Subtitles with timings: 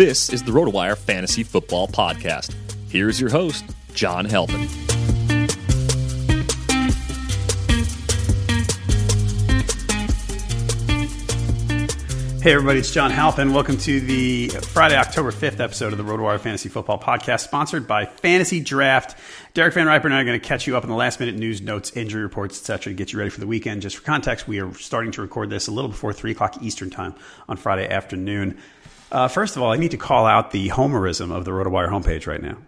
[0.00, 2.54] This is the RotoWire Fantasy Football Podcast.
[2.88, 4.66] Here's your host, John Halpin.
[12.40, 13.52] Hey, everybody, it's John Halpin.
[13.52, 18.06] Welcome to the Friday, October 5th episode of the RotoWire Fantasy Football Podcast, sponsored by
[18.06, 19.18] Fantasy Draft.
[19.52, 21.34] Derek Van Riper and I are going to catch you up on the last minute
[21.34, 23.82] news, notes, injury reports, etc., to get you ready for the weekend.
[23.82, 26.88] Just for context, we are starting to record this a little before 3 o'clock Eastern
[26.88, 27.14] Time
[27.50, 28.56] on Friday afternoon.
[29.10, 32.26] Uh, first of all, I need to call out the homerism of the RotoWire homepage
[32.26, 32.58] right now.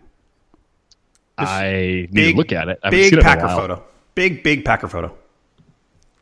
[1.39, 2.79] I need big, to look at it.
[2.83, 3.83] I big Packer photo.
[4.15, 5.17] Big, big Packer photo.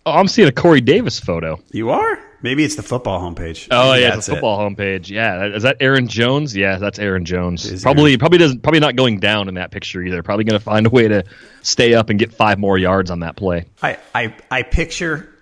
[0.06, 1.60] Oh, I'm seeing a Corey Davis photo.
[1.72, 2.18] You are?
[2.42, 3.68] Maybe it's the football homepage.
[3.70, 4.70] Oh Maybe yeah, the football it.
[4.70, 5.10] homepage.
[5.10, 6.56] Yeah, is that Aaron Jones?
[6.56, 7.82] Yeah, that's Aaron Jones.
[7.82, 8.18] Probably, Aaron.
[8.18, 10.22] probably doesn't, probably not going down in that picture either.
[10.22, 11.24] Probably going to find a way to
[11.60, 13.66] stay up and get five more yards on that play.
[13.82, 15.34] I, I, I picture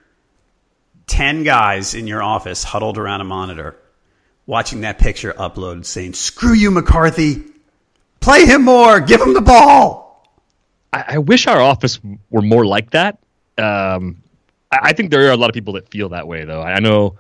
[1.07, 3.77] ten guys in your office huddled around a monitor,
[4.49, 7.45] watching that picture upload, saying, "Screw you, McCarthy!
[8.19, 8.99] Play him more.
[8.99, 10.29] Give him the ball."
[10.93, 12.01] I, I wish our office
[12.31, 13.19] were more like that.
[13.57, 14.23] Um,
[14.73, 16.63] I think there are a lot of people that feel that way, though.
[16.63, 17.19] I know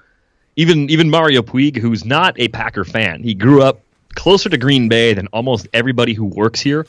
[0.56, 3.80] even even Mario Puig, who's not a Packer fan, he grew up
[4.14, 6.86] closer to Green Bay than almost everybody who works here,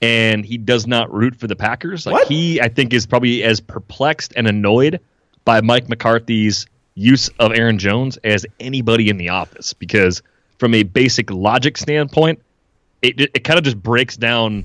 [0.00, 2.06] and he does not root for the Packers.
[2.06, 2.28] Like what?
[2.28, 5.00] he, I think, is probably as perplexed and annoyed
[5.44, 6.66] by Mike McCarthy's
[6.98, 10.22] use of Aaron Jones as anybody in the office, because
[10.58, 12.40] from a basic logic standpoint,
[13.02, 14.64] it it kind of just breaks down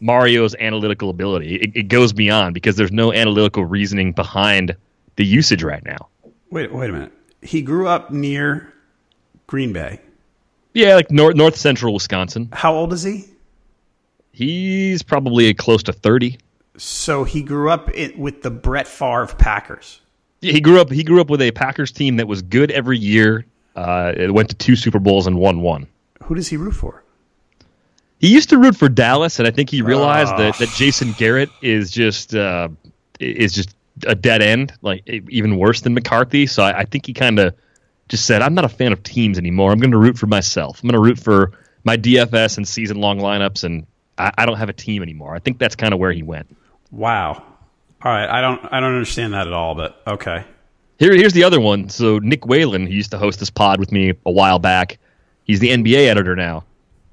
[0.00, 1.56] Mario's analytical ability.
[1.56, 4.76] It, it, goes beyond because there's no analytical reasoning behind
[5.16, 6.08] the usage right now.
[6.50, 7.12] Wait, wait a minute.
[7.42, 8.72] He grew up near
[9.46, 10.00] Green Bay.
[10.74, 12.48] Yeah, like north north central Wisconsin.
[12.52, 13.24] How old is he?
[14.32, 16.38] He's probably close to thirty.
[16.76, 20.00] So he grew up in, with the Brett Favre Packers.
[20.40, 20.90] Yeah, he grew up.
[20.90, 23.44] He grew up with a Packers team that was good every year.
[23.74, 25.86] Uh, it went to two Super Bowls and won one.
[26.24, 27.02] Who does he root for?
[28.18, 31.50] He used to root for Dallas, and I think he realized that, that Jason Garrett
[31.62, 32.68] is just uh,
[33.20, 33.76] is just
[34.06, 36.46] a dead end, like even worse than McCarthy.
[36.46, 37.54] So I, I think he kind of
[38.08, 39.70] just said, "I'm not a fan of teams anymore.
[39.70, 40.82] I'm going to root for myself.
[40.82, 41.52] I'm going to root for
[41.84, 43.86] my DFS and season long lineups, and
[44.18, 46.54] I, I don't have a team anymore." I think that's kind of where he went.
[46.90, 47.44] Wow.
[48.02, 50.44] All right, I don't I don't understand that at all, but okay.
[50.98, 51.88] Here, here's the other one.
[51.88, 54.98] So Nick Whalen, he used to host this pod with me a while back.
[55.44, 56.64] He's the NBA editor now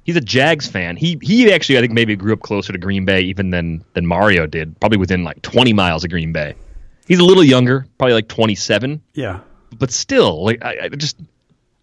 [0.05, 0.95] he's a Jags fan.
[0.95, 4.05] He he actually I think maybe grew up closer to Green Bay even than than
[4.05, 4.79] Mario did.
[4.79, 6.55] Probably within like 20 miles of Green Bay.
[7.07, 9.01] He's a little younger, probably like 27.
[9.13, 9.41] Yeah,
[9.77, 11.17] but still, like I, I just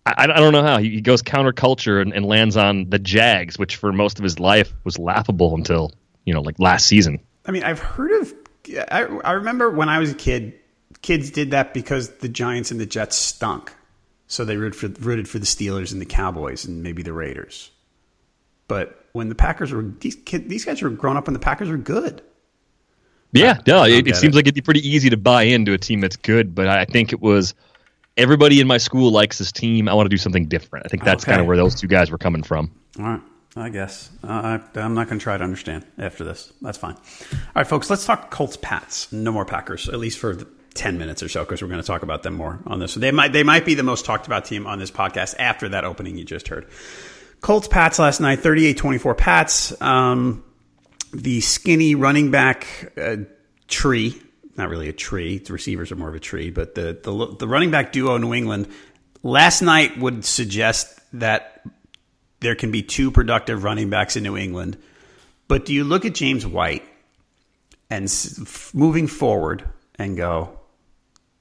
[0.07, 3.59] I, I don't know how he, he goes counterculture and, and lands on the Jags,
[3.59, 5.93] which for most of his life was laughable until
[6.25, 7.21] you know like last season.
[7.45, 8.35] I mean, I've heard of.
[8.69, 10.55] I, I remember when I was a kid,
[11.03, 13.73] kids did that because the Giants and the Jets stunk.
[14.27, 17.71] So they rooted for, rooted for the Steelers and the Cowboys and maybe the Raiders.
[18.69, 21.69] But when the Packers were these kids, these guys were grown up when the Packers
[21.69, 22.23] were good.
[23.33, 24.37] Yeah, no, it, it seems it.
[24.37, 27.13] like it'd be pretty easy to buy into a team that's good, but I think
[27.13, 27.55] it was
[28.17, 29.89] everybody in my school likes this team.
[29.89, 30.87] I want to do something different.
[30.87, 31.33] I think that's Okay.
[31.33, 32.71] kind of where those two guys were coming from.
[32.99, 33.21] All right.
[33.55, 34.11] I guess.
[34.25, 36.53] I, I'm not going to try to understand after this.
[36.63, 36.95] That's fine.
[36.95, 39.13] All right, folks, let's talk Colts Pats.
[39.13, 41.87] No more Packers, at least for the 10 minutes or so, because we're going to
[41.87, 42.93] talk about them more on this.
[42.93, 45.69] So they might, they might be the most talked about team on this podcast after
[45.71, 46.67] that opening you just heard.
[47.43, 49.83] Colts Pats last night, 38 24 Pats.
[49.83, 50.45] Um,
[51.13, 53.17] the skinny running back uh,
[53.69, 54.21] tree,
[54.57, 57.49] not really a tree, the receivers are more of a tree, but the, the, the
[57.49, 58.69] running back duo New England
[59.23, 61.63] last night would suggest that
[62.43, 64.77] there can be two productive running backs in New England.
[65.49, 66.85] But do you look at James White
[67.91, 68.13] and
[68.75, 69.65] moving forward
[69.97, 70.59] and go,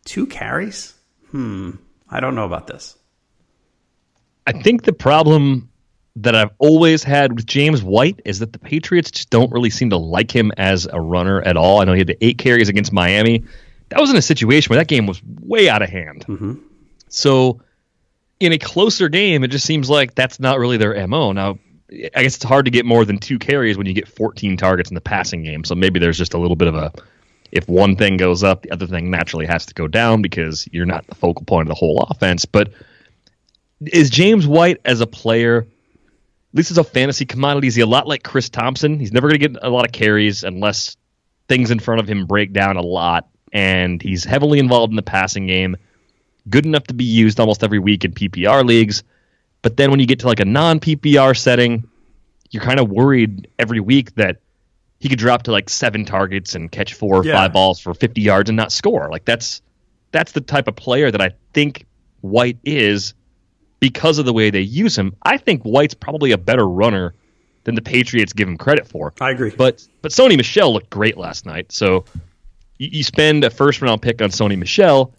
[0.06, 0.94] two carries?
[1.32, 1.72] Hmm,
[2.10, 2.98] I don't know about this.
[4.48, 5.70] I think the problem
[6.18, 9.92] that I've always had with James White is that the Patriots just don't really seem
[9.92, 11.80] to like him as a runner at all.
[11.82, 13.46] I know he had the eight carries against Miami.
[13.90, 16.26] That was in a situation where that game was way out of hand.
[17.08, 17.62] So,
[18.42, 21.32] in a closer game, it just seems like that's not really their MO.
[21.32, 21.60] Now,
[21.92, 24.90] I guess it's hard to get more than two carries when you get 14 targets
[24.90, 25.64] in the passing game.
[25.64, 26.92] So maybe there's just a little bit of a
[27.52, 30.86] if one thing goes up, the other thing naturally has to go down because you're
[30.86, 32.46] not the focal point of the whole offense.
[32.46, 32.72] But
[33.86, 37.86] is James White as a player, at least as a fantasy commodity, is he a
[37.86, 39.00] lot like Chris Thompson?
[39.00, 40.96] He's never going to get a lot of carries unless
[41.50, 43.28] things in front of him break down a lot.
[43.52, 45.76] And he's heavily involved in the passing game,
[46.50, 49.04] good enough to be used almost every week in PPR leagues.
[49.62, 51.88] But then when you get to like a non PPR setting,
[52.50, 54.38] you're kind of worried every week that
[55.00, 57.34] he could drop to like seven targets and catch four or Yeah.
[57.34, 59.10] five balls for 50 yards and not score.
[59.12, 59.62] Like that's
[60.12, 61.86] that's the type of player that I think
[62.22, 63.14] White is
[63.80, 65.16] because of the way they use him.
[65.24, 67.14] I think White's probably a better runner
[67.64, 69.14] than the Patriots give him credit for.
[69.22, 69.52] I agree.
[69.56, 71.72] But but Sony Michel looked great last night.
[71.72, 72.06] So
[72.78, 75.14] you, you spend a first round pick on Sony Michel,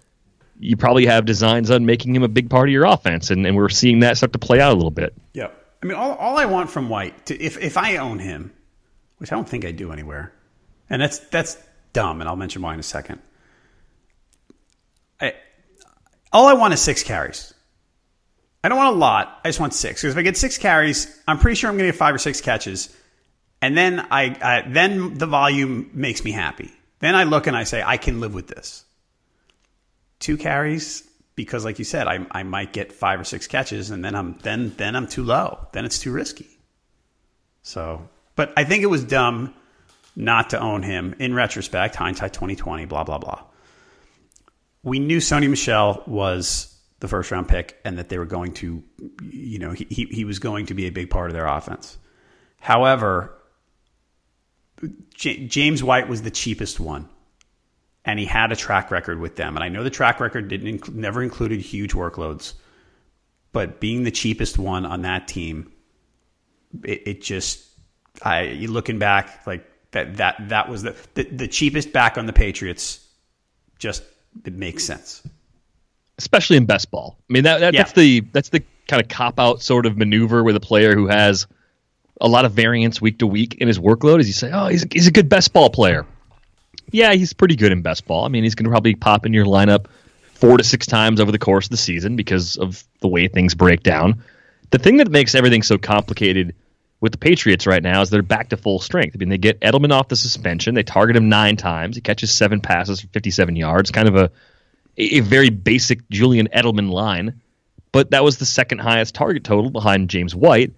[0.63, 3.57] you probably have designs on making him a big part of your offense, and, and
[3.57, 5.13] we're seeing that start to play out a little bit.
[5.35, 5.59] Yep.
[5.83, 8.53] I mean, all, all I want from White, to, if if I own him,
[9.19, 10.33] which I don't think I do anywhere,
[10.89, 11.59] and that's that's
[11.93, 13.21] dumb, and I'll mention why in a second.
[15.21, 15.35] I,
[16.33, 17.53] all I want is six carries.
[18.65, 19.41] I don't want a lot.
[19.45, 21.89] I just want six because if I get six carries, I'm pretty sure I'm going
[21.89, 22.97] to get five or six catches,
[23.61, 26.71] and then I, I then the volume makes me happy.
[27.01, 28.85] Then I look and I say I can live with this.
[30.23, 31.03] Two carries
[31.35, 34.39] because, like you said, I, I might get five or six catches, and then I'm
[34.43, 35.67] then then I'm too low.
[35.73, 36.47] Then it's too risky.
[37.63, 39.53] So, but I think it was dumb
[40.15, 41.17] not to own him.
[41.19, 43.43] In retrospect, hindsight twenty twenty, blah blah blah.
[44.85, 48.81] We knew Sony Michel was the first round pick, and that they were going to,
[49.29, 51.99] you know, he he, he was going to be a big part of their offense.
[52.61, 53.37] However,
[55.17, 57.09] J- James White was the cheapest one
[58.05, 59.57] and he had a track record with them.
[59.57, 62.55] And I know the track record didn't inc- never included huge workloads,
[63.53, 65.71] but being the cheapest one on that team,
[66.85, 67.65] it, it just
[68.23, 72.33] I looking back like that that that was the, the the cheapest back on the
[72.33, 73.07] Patriots.
[73.79, 74.03] Just
[74.47, 75.23] it makes sense.
[76.19, 77.19] especially in best ball.
[77.29, 77.81] I mean that, that Yeah.
[77.83, 81.07] that's the that's the kind of cop out sort of maneuver with a player who
[81.07, 81.47] has
[82.21, 84.21] a lot of variance week to week in his workload.
[84.21, 86.07] Is you say, oh, he's a, he's a good best ball player.
[86.93, 88.25] Yeah, he's pretty good in best ball.
[88.25, 89.87] I mean, he's going to probably pop in your lineup
[90.35, 93.55] four to six times over the course of the season because of the way things
[93.55, 94.23] break down.
[94.71, 96.55] The thing that makes everything so complicated
[97.01, 99.17] with the Patriots right now is they're back to full strength.
[99.17, 100.75] I mean, they get Edelman off the suspension.
[100.75, 101.97] They target him nine times.
[101.97, 103.91] He catches seven passes for 57 yards.
[103.91, 104.31] Kind of a
[104.99, 107.41] a very basic Julian Edelman line,
[107.93, 110.73] but that was the second highest target total behind James White.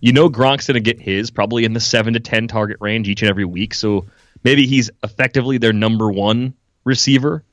[0.00, 3.08] You know Gronk's going to get his probably in the seven to ten target range
[3.08, 4.06] each and every week, so
[4.44, 6.54] maybe he's effectively their number one
[6.84, 7.44] receiver.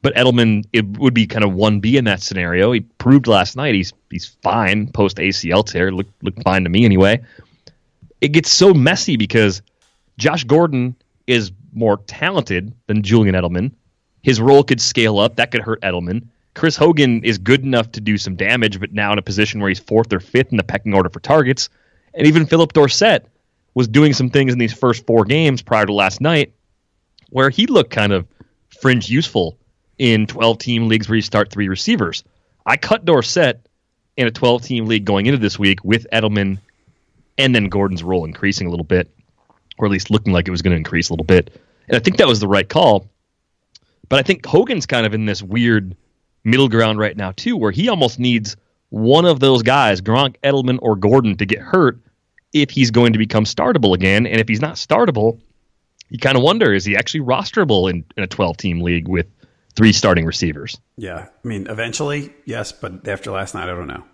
[0.00, 2.70] But Edelman, it would be kind of one B in that scenario.
[2.70, 5.90] He proved last night he's he's fine post ACL tear.
[5.90, 7.20] Looked looked fine to me anyway.
[8.20, 9.62] It gets so messy because
[10.16, 10.94] Josh Gordon
[11.26, 13.72] is more talented than Julian Edelman.
[14.22, 15.36] His role could scale up.
[15.36, 16.28] That could hurt Edelman.
[16.54, 19.68] Chris Hogan is good enough to do some damage, but now in a position where
[19.68, 21.68] he's fourth or fifth in the pecking order for targets.
[22.14, 23.26] And even Phillip Dorsett
[23.78, 26.52] was doing some things in these first four games prior to last night
[27.30, 28.26] where he looked kind of
[28.80, 29.56] fringe useful
[29.98, 32.24] in 12 team leagues where you start three receivers.
[32.66, 33.64] I cut Dorsett
[34.16, 36.58] in a 12 team league going into this week with Edelman
[37.38, 39.14] and then Gordon's role increasing a little bit,
[39.78, 41.62] or at least looking like it was going to increase a little bit.
[41.86, 43.06] And I think that was the right call.
[44.08, 45.96] But I think Hogan's kind of in this weird
[46.42, 48.56] middle ground right now too, where he almost needs
[48.88, 52.00] one of those guys, Gronk, Edelman, or Gordon, to get hurt
[52.52, 54.26] if he's going to become startable again.
[54.26, 55.40] And if he's not startable,
[56.08, 59.26] you kind of wonder is he actually rosterable in, in a 12 team league with
[59.74, 60.78] three starting receivers?
[60.96, 61.28] Yeah.
[61.44, 64.04] I mean, eventually, yes, but after last night, I don't know.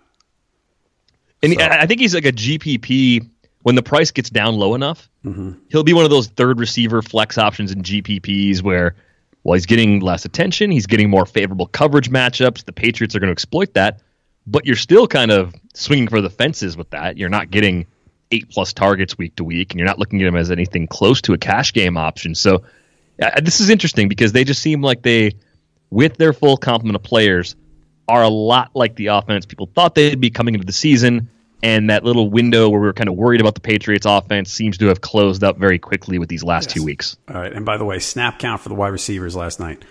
[1.41, 1.61] And so.
[1.61, 3.29] I think he's like a GPP
[3.63, 5.09] when the price gets down low enough.
[5.23, 5.53] Mm-hmm.
[5.69, 8.95] He'll be one of those third receiver flex options in GPPs where,
[9.43, 12.65] well, he's getting less attention, he's getting more favorable coverage matchups.
[12.65, 14.01] The Patriots are going to exploit that,
[14.45, 17.17] but you're still kind of swinging for the fences with that.
[17.17, 17.87] You're not getting
[18.31, 21.21] eight plus targets week to week, and you're not looking at him as anything close
[21.21, 22.35] to a cash game option.
[22.35, 22.63] So
[23.21, 25.35] uh, this is interesting because they just seem like they,
[25.89, 27.55] with their full complement of players,
[28.07, 31.29] are a lot like the offense people thought they'd be coming into the season.
[31.63, 34.77] And that little window where we were kind of worried about the Patriots offense seems
[34.79, 36.73] to have closed up very quickly with these last yes.
[36.73, 37.17] two weeks.
[37.27, 37.51] All right.
[37.51, 39.83] And by the way, snap count for the wide receivers last night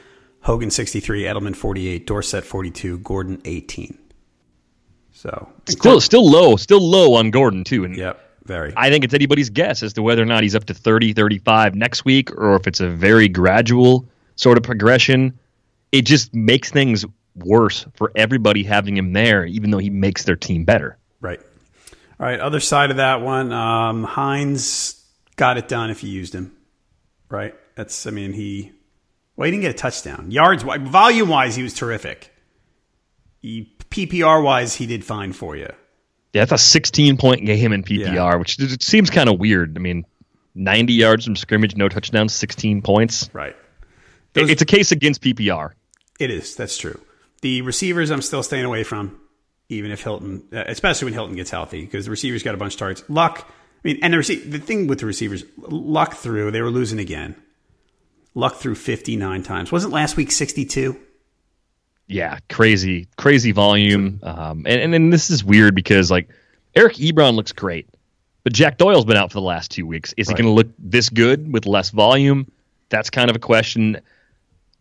[0.43, 3.99] Hogan 63, Edelman 48, Dorsett 42, Gordon 18.
[5.13, 7.85] So still, still low, still low on Gordon too.
[7.85, 8.21] And yep.
[8.45, 8.73] Very.
[8.77, 11.75] I think it's anybody's guess as to whether or not he's up to 30, 35
[11.75, 15.39] next week or if it's a very gradual sort of progression.
[15.93, 17.05] It just makes things
[17.37, 20.99] worse for everybody having him there, even though he makes their team better.
[21.21, 21.41] Right.
[22.21, 22.41] All right.
[22.41, 25.03] Other side of that one, um, Hines
[25.37, 26.53] got it done if you used him.
[27.31, 27.55] Right.
[27.77, 28.73] That's, I mean, he,
[29.37, 30.31] well, he didn't get a touchdown.
[30.31, 32.33] Yards, volume wise, he was terrific.
[33.41, 35.71] He, PPR wise, he did fine for you.
[36.35, 38.35] Yeah, that's a 16 point game in PPR, yeah.
[38.35, 39.79] which seems kind of weird.
[39.79, 40.05] I mean,
[40.57, 43.31] 90 yards from scrimmage, no touchdowns, 16 points.
[43.33, 43.57] Right.
[44.33, 45.73] Those, it's a case against PPR.
[46.19, 46.57] It is.
[46.57, 47.01] That's true.
[47.43, 49.21] The receivers, I'm still staying away from,
[49.69, 52.75] even if Hilton, uh, especially when Hilton gets healthy, because the receivers got a bunch
[52.75, 53.05] of targets.
[53.09, 53.53] Luck, I
[53.85, 57.37] mean, and the, rece- the thing with the receivers, Luck threw, they were losing again.
[58.35, 59.71] Luck threw 59 times.
[59.71, 60.97] Wasn't last week 62?
[62.07, 64.21] Yeah, crazy, crazy volume.
[64.23, 66.29] Um, and, and and this is weird because like
[66.75, 67.89] Eric Ebron looks great,
[68.43, 70.13] but Jack Doyle's been out for the last two weeks.
[70.17, 70.37] Is right.
[70.37, 72.51] he going to look this good with less volume?
[72.91, 74.01] That's kind of a question.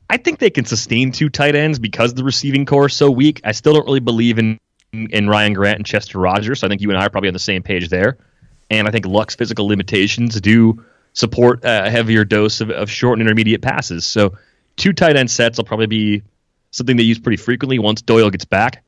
[0.09, 3.41] I think they can sustain two tight ends because the receiving corps is so weak.
[3.43, 4.59] I still don't really believe in
[4.91, 6.59] in Ryan Grant and Chester Rogers.
[6.59, 8.17] So I think you and I are probably on the same page there.
[8.69, 13.27] And I think Luck's physical limitations do support a heavier dose of, of short and
[13.27, 14.05] intermediate passes.
[14.05, 14.37] So
[14.75, 16.23] two tight end sets will probably be
[16.73, 18.83] something they use pretty frequently once Doyle gets back.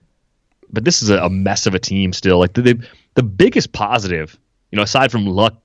[0.72, 2.40] But this is a, a mess of a team still.
[2.40, 4.38] Like the, the the biggest positive,
[4.72, 5.62] you know, aside from Luck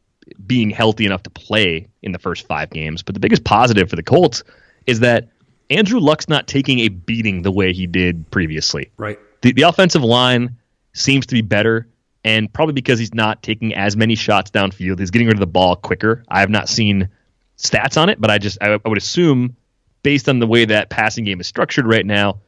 [0.46, 3.96] being healthy enough to play in the first five games, but the biggest positive for
[3.96, 4.44] the Colts
[4.86, 5.28] is that
[5.70, 8.90] Andrew Luck's not taking a beating the way he did previously.
[8.96, 9.18] Right.
[9.40, 10.56] The, the offensive line
[10.92, 11.88] seems to be better,
[12.24, 15.46] and probably because he's not taking as many shots downfield, he's getting rid of the
[15.46, 16.22] ball quicker.
[16.28, 17.08] I have not seen
[17.56, 19.56] stats on it, but I just I, I would assume
[20.02, 22.40] based on the way that passing game is structured right now,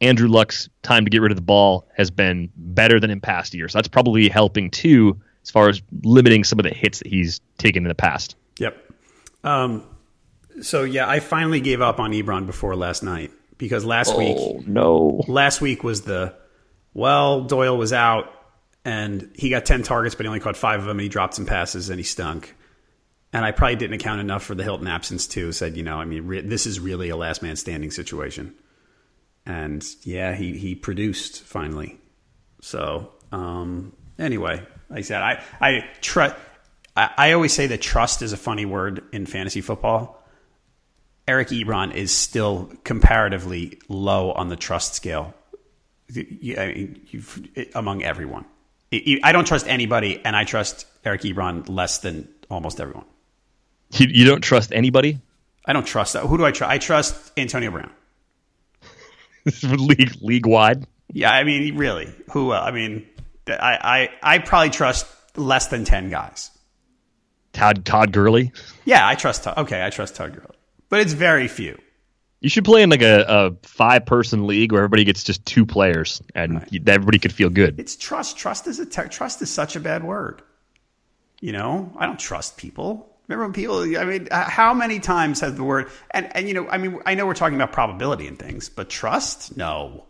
[0.00, 3.54] Andrew Luck's time to get rid of the ball has been better than in past
[3.54, 3.72] years.
[3.72, 7.84] That's probably helping too, as far as limiting some of the hits that he's taken
[7.84, 8.36] in the past.
[8.58, 8.76] Yep.
[9.44, 9.84] Um,
[10.62, 14.66] so yeah, I finally gave up on Ebron before last night because last oh, week,
[14.66, 16.34] no, last week was the
[16.94, 18.32] well Doyle was out
[18.84, 20.98] and he got ten targets, but he only caught five of them.
[20.98, 22.54] and He dropped some passes and he stunk
[23.32, 25.52] and I probably didn't account enough for the Hilton absence too.
[25.52, 28.54] Said, you know, I mean, re- this is really a last man standing situation.
[29.46, 31.98] And yeah, he he produced finally.
[32.60, 36.36] So um, anyway, like I said, I I trust.
[36.96, 40.22] I, I always say that trust is a funny word in fantasy football.
[41.28, 45.32] Eric Ebron is still comparatively low on the trust scale
[46.16, 47.06] I mean,
[47.74, 48.44] among everyone.
[48.92, 53.04] I don't trust anybody, and I trust Eric Ebron less than almost everyone.
[53.92, 55.18] You, you don't trust anybody?
[55.64, 56.24] I don't trust that.
[56.24, 56.70] Who do I trust?
[56.70, 57.90] I trust Antonio Brown.
[59.62, 60.86] league league wide.
[61.12, 62.52] Yeah, I mean, really, who?
[62.52, 63.06] Uh, I mean,
[63.48, 65.06] I, I I probably trust
[65.36, 66.50] less than ten guys.
[67.52, 68.52] Todd Todd Gurley.
[68.84, 69.44] Yeah, I trust.
[69.44, 69.58] Todd.
[69.58, 70.56] Okay, I trust Todd Gurley,
[70.88, 71.78] but it's very few.
[72.40, 75.66] You should play in like a, a five person league where everybody gets just two
[75.66, 76.88] players and right.
[76.88, 77.78] everybody could feel good.
[77.78, 78.38] It's trust.
[78.38, 80.42] Trust is a ter- trust is such a bad word.
[81.40, 83.09] You know, I don't trust people.
[83.30, 83.82] Remember when people?
[83.96, 86.68] I mean, uh, how many times has the word and and you know?
[86.68, 89.56] I mean, I know we're talking about probability and things, but trust?
[89.56, 90.06] No.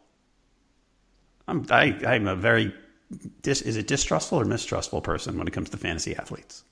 [1.47, 2.73] I'm I, I'm a very
[3.43, 6.65] dis, is it distrustful or mistrustful person when it comes to fantasy athletes?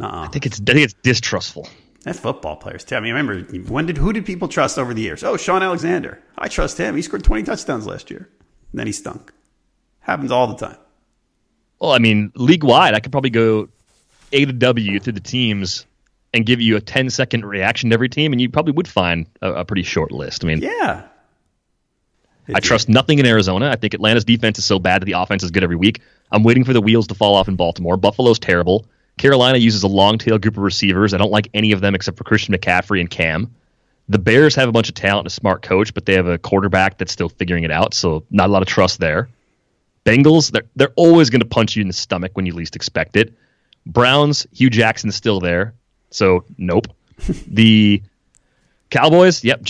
[0.00, 0.22] Uh-uh.
[0.24, 1.68] I think it's I think it's distrustful.
[2.06, 2.96] And football players too.
[2.96, 5.22] I mean, remember when did who did people trust over the years?
[5.22, 6.18] Oh, Sean Alexander.
[6.38, 6.96] I trust him.
[6.96, 8.26] He scored 20 touchdowns last year.
[8.72, 9.34] And then he stunk.
[10.00, 10.78] Happens all the time.
[11.78, 13.68] Well, I mean, league wide, I could probably go
[14.32, 15.86] a to W through the teams
[16.34, 19.26] and give you a 10 second reaction to every team, and you probably would find
[19.40, 20.44] a, a pretty short list.
[20.44, 21.04] I mean, Yeah.
[22.54, 23.68] I trust nothing in Arizona.
[23.68, 26.00] I think Atlanta's defense is so bad that the offense is good every week.
[26.32, 27.98] I'm waiting for the wheels to fall off in Baltimore.
[27.98, 28.86] Buffalo's terrible.
[29.18, 31.12] Carolina uses a long tail group of receivers.
[31.12, 33.54] I don't like any of them except for Christian McCaffrey and Cam.
[34.08, 36.38] The Bears have a bunch of talent and a smart coach, but they have a
[36.38, 39.28] quarterback that's still figuring it out, so not a lot of trust there.
[40.06, 43.16] Bengals, they're, they're always going to punch you in the stomach when you least expect
[43.16, 43.34] it.
[43.88, 45.74] Browns, Hue Jackson's still there,
[46.10, 46.86] so nope.
[47.48, 48.02] the
[48.90, 49.62] Cowboys, yep,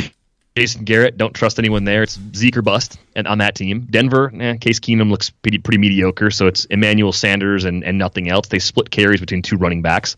[0.56, 2.02] Jason Garrett, don't trust anyone there.
[2.02, 3.86] It's Zeke or bust and on that team.
[3.88, 8.28] Denver, eh, Case Keenum looks pretty, pretty mediocre, so it's Emmanuel Sanders and, and nothing
[8.28, 8.48] else.
[8.48, 10.16] They split carries between two running backs.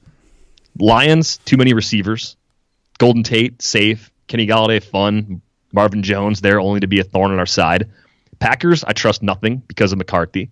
[0.78, 2.37] Lions, too many receivers.
[2.99, 4.11] Golden Tate, safe.
[4.28, 5.42] Kenny Golladay, fun.
[5.73, 7.90] Marvin Jones, there only to be a thorn on our side.
[8.38, 10.50] Packers, I trust nothing because of McCarthy.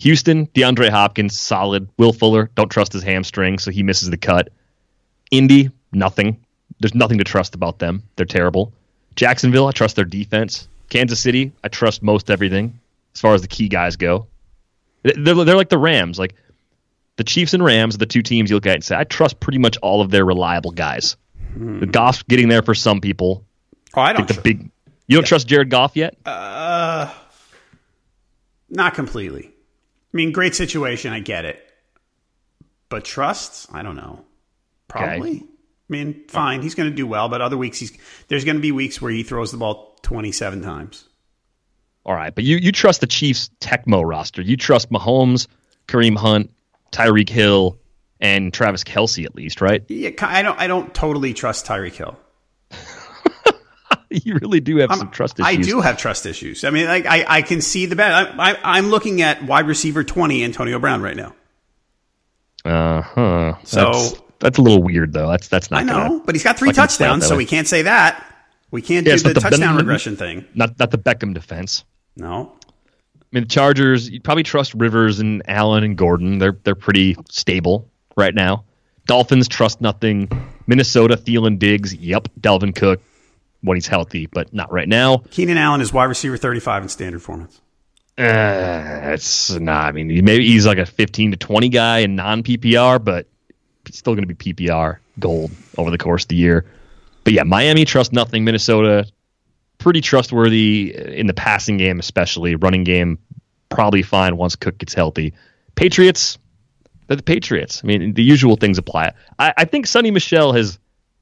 [0.00, 1.88] Houston, DeAndre Hopkins, solid.
[1.98, 4.48] Will Fuller, don't trust his hamstring, so he misses the cut.
[5.30, 6.38] Indy, nothing.
[6.80, 8.02] There's nothing to trust about them.
[8.16, 8.72] They're terrible.
[9.16, 10.68] Jacksonville, I trust their defense.
[10.88, 12.78] Kansas City, I trust most everything
[13.14, 14.26] as far as the key guys go.
[15.02, 16.18] They're, they're like the Rams.
[16.18, 16.34] Like
[17.16, 19.40] the Chiefs and Rams are the two teams you look at and say, I trust
[19.40, 21.16] pretty much all of their reliable guys.
[21.56, 23.44] The Goff's getting there for some people.
[23.94, 24.28] Oh, I I don't.
[24.28, 24.70] the big.
[25.08, 26.16] You don't trust Jared Goff yet?
[26.24, 27.12] Uh,
[28.70, 29.50] not completely.
[30.18, 31.12] I mean, great situation.
[31.12, 31.62] I get it.
[32.88, 33.68] But trust?
[33.72, 34.24] I don't know.
[34.88, 35.44] Probably.
[35.44, 35.44] I
[35.88, 36.60] mean, fine.
[36.60, 37.96] He's going to do well, but other weeks he's
[38.26, 41.04] there's going to be weeks where he throws the ball 27 times.
[42.04, 44.42] All right, but you you trust the Chiefs Tecmo roster.
[44.42, 45.46] You trust Mahomes,
[45.86, 46.50] Kareem Hunt,
[46.90, 47.78] Tyreek Hill,
[48.18, 49.84] and Travis Kelce at least, right?
[49.86, 50.58] Yeah, I don't.
[50.58, 52.18] I don't totally trust Tyreek Hill.
[54.24, 55.46] you really do have some trust issues.
[55.46, 56.64] I do have trust issues.
[56.64, 58.38] I mean, like I, I can see the bad.
[58.38, 61.34] I, I, I'm looking at wide receiver 20, Antonio Brown, right now.
[62.64, 63.54] Uh huh.
[63.64, 65.30] So- that's, that's a little weird though.
[65.30, 65.80] That's that's not.
[65.80, 67.38] I know, Gonna, but he's got three I can spell it touchdowns, so way.
[67.38, 68.24] we can't say that.
[68.70, 70.44] We can't Yeah, do the the- touchdown the- regression thing.
[70.54, 71.84] not not the Beckham defense.
[72.16, 72.52] No.
[72.64, 74.08] I mean, the Chargers.
[74.08, 76.38] You probably trust Rivers and Allen and Gordon.
[76.38, 78.64] They're they're pretty stable right now.
[79.06, 80.28] Dolphins trust nothing.
[80.66, 81.94] Minnesota Thielen Diggs.
[81.94, 82.28] Yep.
[82.40, 83.00] Dalvin Cook
[83.62, 85.18] when he's healthy, but not right now.
[85.30, 87.60] Keenan Allen is wide receiver 35 in standard formats.
[88.16, 89.86] Uh, it's not.
[89.86, 93.26] I mean, maybe he's like a 15 to 20 guy in non PPR, but
[93.86, 96.64] it's still going to be PPR gold over the course of the year.
[97.24, 98.44] But yeah, Miami trust nothing.
[98.44, 99.06] Minnesota
[99.78, 103.18] pretty trustworthy in the passing game, especially running game.
[103.68, 105.34] Probably fine once Cook gets healthy.
[105.76, 106.38] Patriots,
[107.06, 107.82] they're the Patriots.
[107.84, 109.12] I mean, the usual things apply.
[109.38, 110.78] I, I think Sony Michel has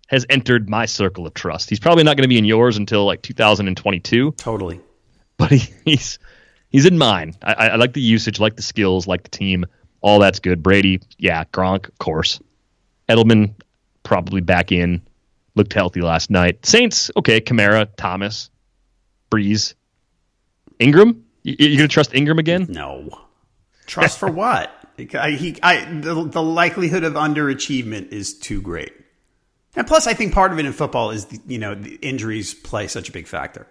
[0.06, 1.68] has entered my circle of trust.
[1.68, 4.80] He's probably not going to be in yours until like 2022 Totally.
[5.36, 6.18] but he, he's
[6.68, 7.34] he's in mine.
[7.42, 9.66] I, I like the usage, like the skills, like the team.
[10.00, 10.62] All that's good.
[10.62, 11.44] Brady, yeah.
[11.44, 12.40] Gronk, of course.
[13.08, 13.54] Edelman
[14.02, 15.02] probably back in.
[15.54, 16.66] Looked healthy last night.
[16.66, 17.40] Saints, okay.
[17.40, 18.50] Kamara, Thomas,
[19.30, 19.74] Brees,
[20.78, 21.24] Ingram.
[21.42, 22.66] You, you gonna trust Ingram again?
[22.68, 23.08] No.
[23.86, 24.70] Trust for what?
[25.14, 28.92] I, he, I, the, the likelihood of underachievement is too great.
[29.76, 32.54] And plus, I think part of it in football is, the, you know, the injuries
[32.54, 33.66] play such a big factor.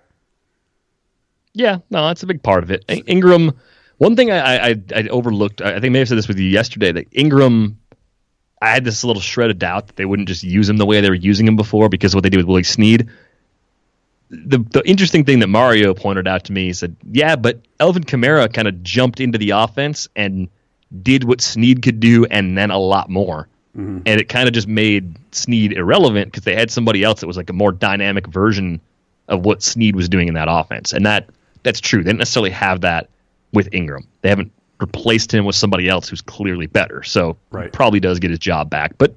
[1.54, 2.86] Yeah, no, that's a big part of it.
[2.88, 3.54] In- Ingram.
[3.98, 5.62] One thing I, I I overlooked.
[5.62, 6.91] I think I may have said this with you yesterday.
[6.91, 7.80] That Ingram,
[8.62, 11.00] I had this little shred of doubt that they wouldn't just use him the way
[11.00, 13.10] they were using him before because what they did with Willie Snead.
[14.30, 18.04] The the interesting thing that Mario pointed out to me is that yeah, but Alvin
[18.04, 20.50] Kamara kind of jumped into the offense and
[21.02, 23.48] did what Snead could do and then a lot more.
[23.75, 27.35] And it kind of just made Snead irrelevant because they had somebody else that was
[27.38, 28.79] like a more dynamic version
[29.27, 30.93] of what Snead was doing in that offense.
[30.93, 31.29] And that
[31.63, 32.01] that's true.
[32.03, 33.09] They didn't necessarily have that
[33.51, 34.07] with Ingram.
[34.21, 37.03] They haven't replaced him with somebody else who's clearly better.
[37.03, 37.71] So Right.
[37.73, 38.97] probably does get his job back.
[38.97, 39.13] But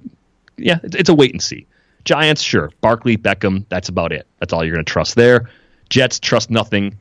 [0.57, 1.67] yeah, it's, it's a wait and see.
[2.05, 2.71] Giants, sure.
[2.81, 4.27] Barkley, Beckham, that's about it.
[4.41, 5.51] That's all you're going to trust there.
[5.91, 6.97] Jets, trust nothing.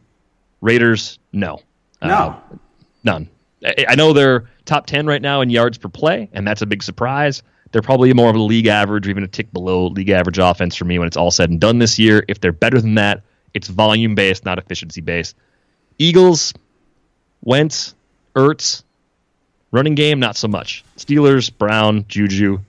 [0.61, 1.59] Raiders, no.
[2.01, 2.09] No.
[2.09, 2.35] Uh,
[3.03, 3.29] none.
[3.65, 6.65] I, I know they're top 10 right now in yards per play, and that's a
[6.65, 7.43] big surprise.
[7.71, 10.75] They're probably more of a league average or even a tick below league average offense
[10.75, 12.23] for me when it's all said and done this year.
[12.27, 15.35] If they're better than that, it's volume based, not efficiency based.
[15.97, 16.53] Eagles,
[17.43, 17.93] Wentz,
[18.35, 18.83] Ertz,
[19.71, 20.85] running game, not so much.
[20.97, 22.59] Steelers, Brown, Juju,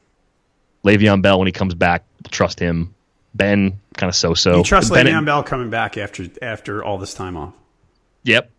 [0.85, 2.95] Le'Veon Bell when he comes back, trust him.
[3.35, 4.59] Ben, kind of so so.
[4.59, 7.55] you trust ben, Le'Veon Bell coming back after after all this time off?
[8.25, 8.51] Yep,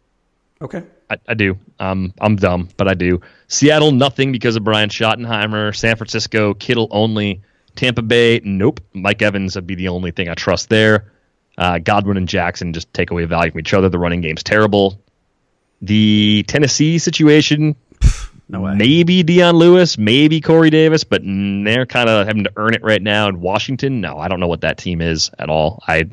[0.61, 0.83] Okay.
[1.09, 1.57] I, I do.
[1.79, 3.21] Um, I'm dumb, but I do.
[3.47, 5.75] Seattle, nothing because of Brian Schottenheimer.
[5.75, 7.41] San Francisco, Kittle only.
[7.75, 8.81] Tampa Bay, nope.
[8.93, 11.11] Mike Evans would be the only thing I trust there.
[11.57, 13.89] Uh, Godwin and Jackson just take away value from each other.
[13.89, 15.01] The running game's terrible.
[15.81, 17.75] The Tennessee situation,
[18.49, 18.73] No way.
[18.73, 23.01] Maybe Dion Lewis, maybe Corey Davis, but they're kind of having to earn it right
[23.01, 23.29] now.
[23.29, 25.83] In Washington, no, I don't know what that team is at all.
[25.87, 26.09] I.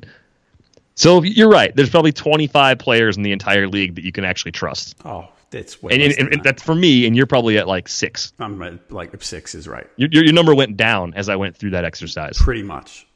[0.96, 1.74] So you're right.
[1.76, 4.96] There's probably 25 players in the entire league that you can actually trust.
[5.04, 6.42] Oh, that's way And, and- and that.
[6.42, 8.32] that's for me, and you're probably at like six.
[8.38, 11.56] I'm at, like six is right, Your, your, your number went down as I went
[11.56, 12.36] through that exercise.
[12.38, 13.06] pretty much.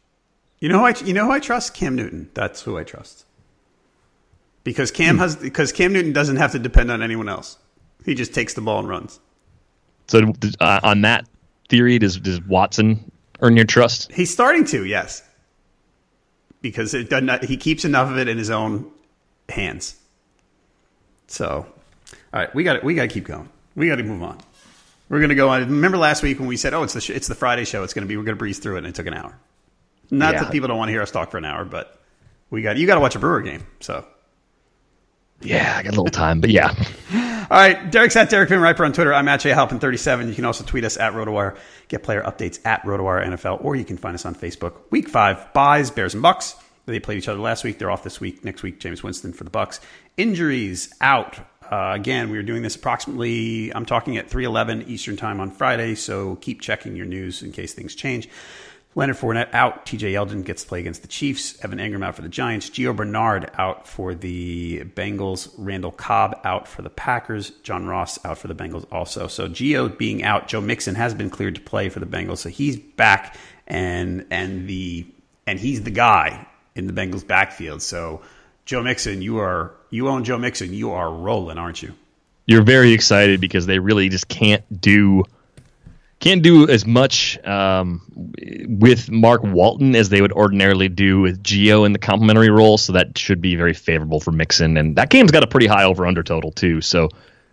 [0.61, 1.73] You know who I you know who I trust?
[1.73, 2.29] Cam Newton.
[2.35, 3.25] That's who I trust.
[4.63, 7.57] Because Cam has because Cam Newton doesn't have to depend on anyone else.
[8.05, 9.21] He just takes the ball and runs.
[10.09, 11.27] So uh, on that
[11.71, 14.13] theory, does does Watson earn your trust?
[14.13, 15.23] He's starting to, yes.
[16.63, 18.91] Because it doesn't he keeps enough of it in his own
[19.49, 19.97] hands.
[21.27, 21.67] So,
[22.33, 23.49] all right, we got we got to keep going.
[23.77, 24.39] We got to move on.
[25.09, 25.63] We're going to go on.
[25.63, 27.83] Remember last week when we said, "Oh, it's the sh- it's the Friday show.
[27.83, 29.35] It's going to be we're going to breeze through it," and it took an hour.
[30.11, 30.43] Not Yeah.
[30.45, 31.99] that people don't want to hear us talk for an hour, but
[32.51, 33.65] we got you got to watch a Brewer game.
[33.81, 34.05] So,
[35.43, 36.69] Yeah, I got a little time, but yeah.
[37.51, 39.15] all right, Derek's at Derek Van Riper on Twitter.
[39.15, 40.29] I'm at JHalpin37.
[40.29, 41.57] You can also tweet us at RotoWire.
[41.89, 44.75] Get player updates at RotoWire NFL, or you can find us on Facebook.
[44.91, 46.57] Week five byes Bears and Bucks.
[46.87, 47.79] They played each other last week.
[47.79, 48.45] They're off this week.
[48.45, 49.81] Next week, Jameis Winston for the Bucks.
[50.17, 51.39] Injuries out.
[51.71, 53.73] Uh, again, we were doing this approximately.
[53.75, 57.73] I'm talking at 3:11 Eastern time on Friday, so keep checking your news in case
[57.73, 58.29] things change.
[58.97, 59.87] Leonard Fournette out.
[59.87, 61.63] TJ Yeldon gets to play against the Chiefs.
[61.65, 62.69] Evan Engram out for the Giants.
[62.71, 65.53] Gio Bernard out for the Bengals.
[65.57, 67.51] Randall Cobb out for the Packers.
[67.63, 69.29] John Ross out for the Bengals also.
[69.29, 72.39] So Gio being out, Joe Mixon has been cleared to play for the Bengals.
[72.39, 73.37] So he's back
[73.69, 75.07] and and the
[75.47, 77.83] and he's the guy in the Bengals backfield.
[77.83, 78.23] So
[78.65, 80.75] Joe Mixon, you are you own Joe Mixon.
[80.75, 81.95] You are rolling, aren't you?
[82.47, 85.23] You're very excited because they really just can't do
[86.21, 88.03] can't do as much um,
[88.69, 92.77] with Mark Walton as they would ordinarily do with Gio in the complementary role.
[92.79, 94.77] So that should be very favorable for Mixon.
[94.77, 96.83] And that game's got a pretty high over under total too.
[96.83, 97.09] So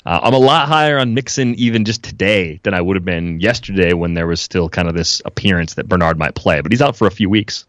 [0.06, 3.39] uh, I'm a lot higher on Mixon even just today than I would have been
[3.39, 6.60] yesterday when there was still kind of this appearance that Bernard might play.
[6.62, 7.65] But he's out for a few weeks.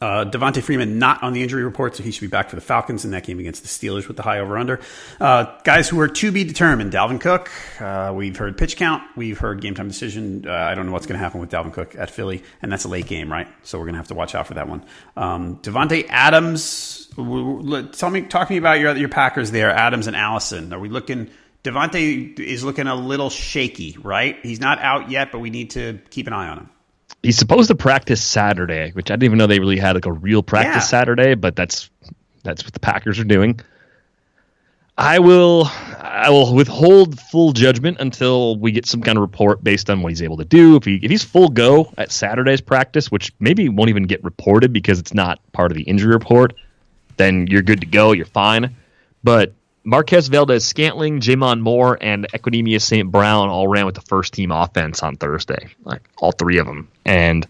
[0.00, 2.62] Uh, Devonta Freeman not on the injury report, so he should be back for the
[2.62, 4.80] Falcons in that game against the Steelers with the high over under.
[5.18, 7.50] Uh, guys who are to be determined Dalvin Cook.
[7.80, 9.02] Uh, we've heard pitch count.
[9.16, 10.46] We've heard game time decision.
[10.46, 12.84] Uh, I don't know what's going to happen with Dalvin Cook at Philly, and that's
[12.84, 13.48] a late game, right?
[13.62, 14.84] So we're going to have to watch out for that one.
[15.16, 17.08] Um, Davante Adams.
[17.16, 20.74] Tell me, talk to me about your your Packers there, Adams and Allison.
[20.74, 21.30] Are we looking?
[21.64, 24.38] Devontae is looking a little shaky, right?
[24.42, 26.70] He's not out yet, but we need to keep an eye on him.
[27.26, 30.12] He's supposed to practice Saturday, which I didn't even know they really had like a
[30.12, 30.80] real practice Yeah.
[30.80, 31.90] Saturday, but that's
[32.44, 33.58] that's what the Packers are doing.
[34.96, 35.68] I will
[36.00, 40.10] I will withhold full judgment until we get some kind of report based on what
[40.10, 40.76] he's able to do.
[40.76, 44.72] If he if he's full go at Saturday's practice, which maybe won't even get reported
[44.72, 46.54] because it's not part of the injury report,
[47.16, 48.12] then you're good to go.
[48.12, 48.76] You're fine.
[49.24, 53.10] But Marquez Valdes Scantling, J'Mon Moore, and Equanimeous St.
[53.10, 55.66] Brown all ran with the first team offense on Thursday.
[55.82, 56.88] Like all three of them.
[57.06, 57.46] And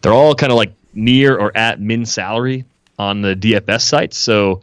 [0.00, 2.64] they're all kind of like near or at min salary
[2.98, 4.16] on the DFS sites.
[4.16, 4.62] So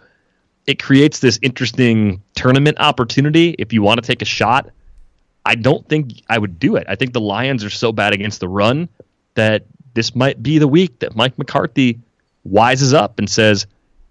[0.66, 4.70] it creates this interesting tournament opportunity if you want to take a shot.
[5.46, 6.86] I don't think I would do it.
[6.88, 8.90] I think the Lions are so bad against the run
[9.36, 12.00] that this might be the week that Mike McCarthy
[12.48, 13.66] wises up and says,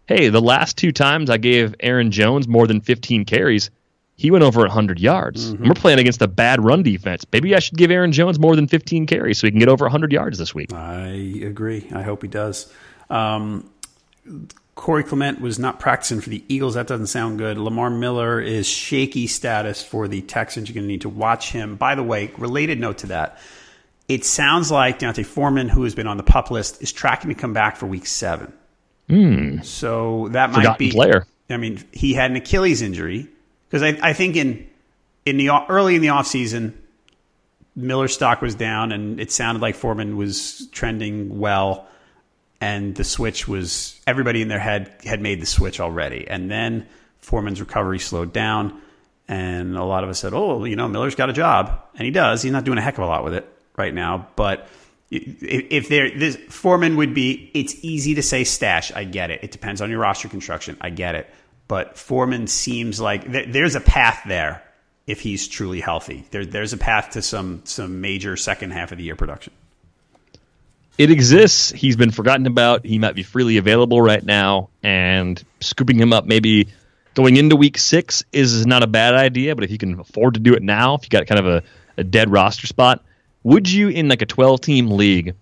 [0.07, 3.71] Hey, the last two times I gave Aaron Jones more than 15 carries,
[4.19, 5.51] he went over 100 yards.
[5.51, 7.25] And we're playing against a bad run defense.
[7.33, 9.85] Maybe I should give Aaron Jones more than 15 carries so he can get over
[9.85, 10.73] 100 yards this week.
[10.73, 11.07] I
[11.45, 11.87] agree.
[11.95, 12.71] I hope he does.
[13.11, 13.71] Um,
[14.75, 16.75] Corey Clement was not practicing for the Eagles.
[16.75, 17.59] That doesn't sound good.
[17.59, 20.69] Lamar Miller is shaky status for the Texans.
[20.69, 21.77] You're going to need to watch him.
[21.77, 23.39] By the way, related note to that,
[24.09, 27.37] it sounds like D'Onta Foreman, who has been on the pup list, is tracking to
[27.37, 28.53] come back for week seven.
[29.63, 31.25] So that might Forgotten be player.
[31.49, 33.29] I mean, he had an Achilles injury
[33.69, 34.67] because I, I think in
[35.25, 36.75] in the early in the offseason,
[37.77, 41.87] Miller's stock was down, and it sounded like Foreman was trending well,
[42.61, 46.87] and the switch was everybody in their head had made the switch already, and then
[47.19, 48.81] Foreman's recovery slowed down,
[49.29, 52.11] and a lot of us said, "Oh, you know, Miller's got a job," and he
[52.11, 52.43] does.
[52.43, 54.69] He's not doing a heck of a lot with it right now, but
[55.11, 58.93] if there this Foreman would be, it's easy to say stash.
[58.93, 59.41] I get it.
[59.43, 60.77] It depends on your roster construction.
[60.81, 61.31] I get it,
[61.69, 64.63] but Foreman seems like th- there's a path there
[65.07, 66.25] if he's truly healthy.
[66.31, 69.53] There, there's a path to some some major second half of the year production.
[70.99, 71.71] it exists.
[71.71, 72.85] He's been forgotten about.
[72.85, 76.69] He might be freely available right now, and scooping him up maybe
[77.15, 79.55] going into week six is not a bad idea.
[79.55, 81.63] But if you can afford to do it now, if you got kind of a,
[81.97, 83.05] a dead roster spot,
[83.43, 85.35] would you in like a 12 team league,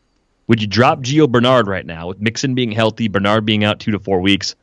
[0.46, 3.92] would you drop Gio Bernard right now with Mixon being healthy, Bernard being out two
[3.92, 4.54] to four weeks,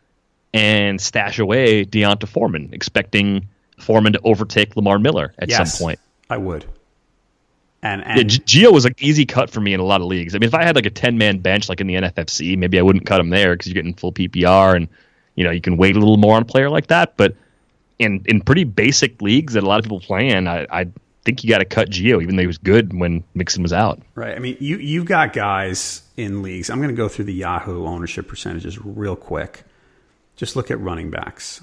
[0.54, 3.48] and stash away D'Onta Foreman, expecting
[3.80, 5.78] Foreman to overtake Lamar Miller at Yes.
[5.78, 6.00] some point?
[6.30, 6.66] I would.
[7.82, 10.36] And, and yeah, Gio was an easy cut for me in a lot of leagues.
[10.36, 12.80] I mean, if I had like a ten man bench like in the NFFC, maybe
[12.80, 14.88] I wouldn't cut him there because you're getting full PPR and
[15.36, 17.18] you know you can wait a little more on a player like that.
[17.18, 17.36] But
[18.00, 20.88] in in pretty basic leagues that a lot of people play in, I, I
[21.26, 24.02] think you got to cut Gio, even though he was good when Mixon was out.
[24.16, 24.34] Right.
[24.36, 26.70] I mean, you you've got guys in leagues.
[26.70, 29.64] I'm going to go through the Yahoo ownership percentages real quick.
[30.36, 31.62] Just look at running backs.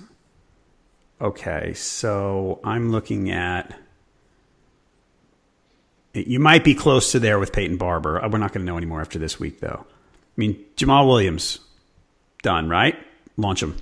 [1.21, 3.79] Okay, so I'm looking at.
[6.13, 8.21] You might be close to there with Peyton Barber.
[8.29, 9.85] We're not going to know anymore after this week, though.
[9.87, 11.61] I mean, Jamaal Williams,
[12.43, 12.97] done, right?
[13.37, 13.77] Launch him.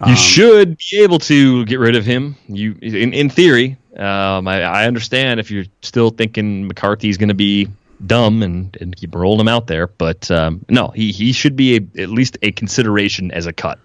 [0.00, 2.36] You um, should be able to get rid of him.
[2.48, 7.34] You, in, in theory, um, I, I, understand if you're still thinking McCarthy's going to
[7.34, 7.68] be
[8.06, 11.76] dumb and, and keep rolling him out there, but um, no, he he should be
[11.76, 13.78] a, at least a consideration as a cut.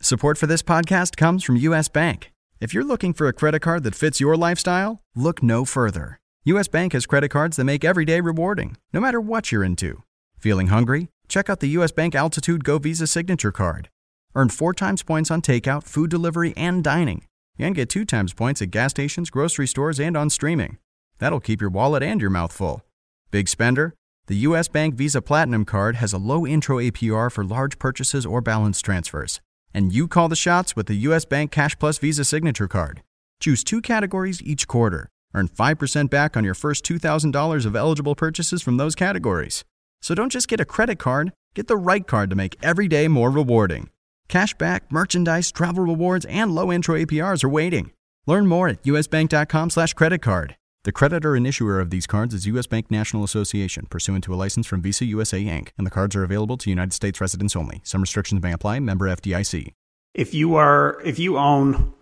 [0.00, 1.88] Support for this podcast comes from U.S.
[1.88, 2.32] Bank.
[2.60, 6.20] If you're looking for a credit card that fits your lifestyle, look no further.
[6.44, 6.68] U.S.
[6.68, 10.02] Bank has credit cards that make every day rewarding, no matter what you're into.
[10.38, 11.08] Feeling hungry?
[11.28, 11.92] Check out the U.S.
[11.92, 13.90] Bank Altitude Go Visa Signature Card.
[14.34, 17.24] Earn four times points on takeout, food delivery, and dining.
[17.58, 20.78] And get two times points at gas stations, grocery stores, and on streaming.
[21.18, 22.82] That'll keep your wallet and your mouth full.
[23.30, 23.94] Big spender?
[24.26, 24.66] The U.S.
[24.66, 29.40] Bank Visa Platinum Card has a low intro APR for large purchases or balance transfers.
[29.72, 31.24] And you call the shots with the U.S.
[31.24, 33.02] Bank Cash Plus Visa Signature Card.
[33.38, 35.08] Choose two categories each quarter.
[35.32, 39.64] Earn 5% back on your first $2,000 of eligible purchases from those categories.
[40.02, 43.06] So don't just get a credit card, get the right card to make every day
[43.06, 43.90] more rewarding.
[44.28, 47.92] Cashback, merchandise, travel rewards, and low intro APRs are waiting.
[48.26, 50.56] Learn more at usbank.com slash credit card.
[50.84, 52.66] The creditor and issuer of these cards is U.S.
[52.66, 56.24] Bank National Association, pursuant to a license from Visa USA Inc., and the cards are
[56.24, 57.82] available to United States residents only.
[57.84, 58.80] Some restrictions may apply.
[58.80, 59.74] Member FDIC.
[60.14, 61.92] If you are, if you own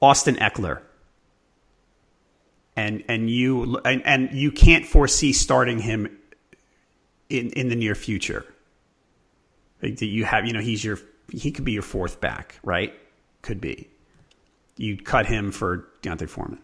[0.00, 0.80] Austin Ekeler,
[2.74, 6.18] and and you and, and you can't foresee starting him
[7.28, 8.46] in in the near future,
[9.82, 10.98] like that you have, you know, he's your
[11.30, 12.94] he could be your fourth back, right?
[13.42, 13.90] Could be.
[14.78, 16.60] You cut him for D'Onta Foreman.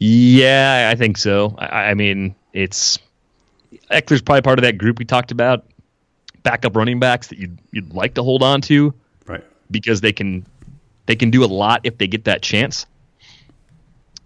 [0.00, 1.54] Yeah, I think so.
[1.58, 2.98] I, I mean, it's
[3.90, 5.64] Ekeler's probably part of that group we talked about,
[6.42, 8.92] backup running backs that you'd you'd like to hold on to,
[9.26, 9.44] right?
[9.70, 10.44] Because they can
[11.06, 12.86] they can do a lot if they get that chance.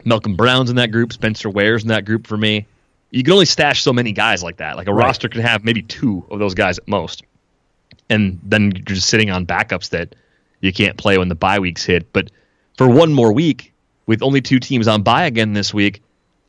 [0.06, 1.12] Malcolm Brown's in that group.
[1.12, 2.66] Spencer Ware's in that group for me.
[3.10, 4.76] You can only stash so many guys like that.
[4.76, 5.04] Like a right.
[5.04, 7.22] roster can have maybe two of those guys at most
[8.10, 10.14] and then you're just sitting on backups that
[10.60, 12.12] you can't play when the bye weeks hit.
[12.12, 12.30] But
[12.76, 13.72] for one more week,
[14.06, 16.02] with only two teams on bye again this week,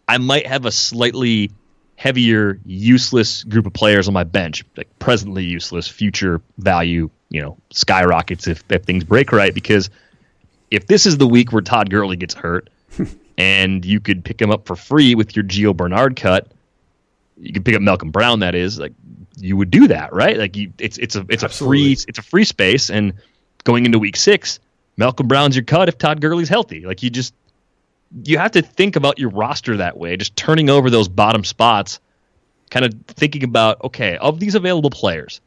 [0.07, 1.51] I might have a slightly
[1.95, 7.57] heavier, useless group of players on my bench, like presently useless, future value, you know,
[7.71, 9.53] skyrockets if, if things break right.
[9.53, 9.89] Because
[10.69, 12.69] if this is the week where Todd Gurley gets hurt
[13.37, 16.51] and you could pick him up for free with your Gio Bernard cut,
[17.37, 18.93] you could pick up Malcolm Brown, that is, like
[19.37, 20.37] you would do that, right?
[20.37, 21.77] Like you, it's it's a it's Absolutely.
[21.77, 23.13] a free it's a free space, and
[23.63, 24.59] going into week six,
[24.97, 26.85] Malcolm Brown's your cut if Todd Gurley's healthy.
[26.85, 27.33] Like you just
[28.23, 31.99] you have to think about your roster that way, just turning over those bottom spots,
[32.69, 35.41] kind of thinking about okay, of these available players,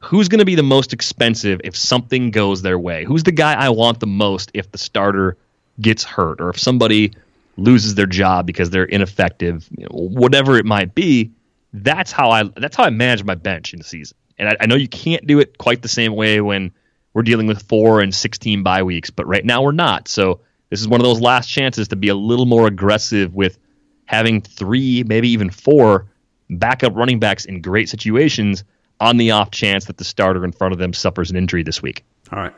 [0.00, 3.04] who's going to be the most expensive if something goes their way?
[3.04, 5.36] Who's the guy I want the most if the starter
[5.80, 7.12] gets hurt or if somebody
[7.56, 11.32] loses their job because they're ineffective, you know, whatever it might be
[11.74, 14.16] that's how I that's how I manage my bench in the season.
[14.38, 16.72] And I, I, know you can't do it quite the same way when
[17.12, 20.08] we're dealing with four and sixteen bye weeks, but right now we're not.
[20.08, 23.58] So this is one of those last chances to be a little more aggressive with
[24.06, 26.06] having three, maybe even four
[26.50, 28.64] backup running backs in great situations
[29.00, 31.82] on the off chance that the starter in front of them suffers an injury this
[31.82, 32.04] week.
[32.32, 32.54] All right.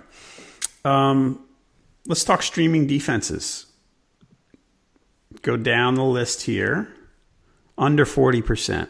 [0.85, 1.45] Um,
[2.07, 3.66] let's talk streaming defenses.
[5.42, 6.88] Go down the list here.
[7.79, 8.88] Under 40%.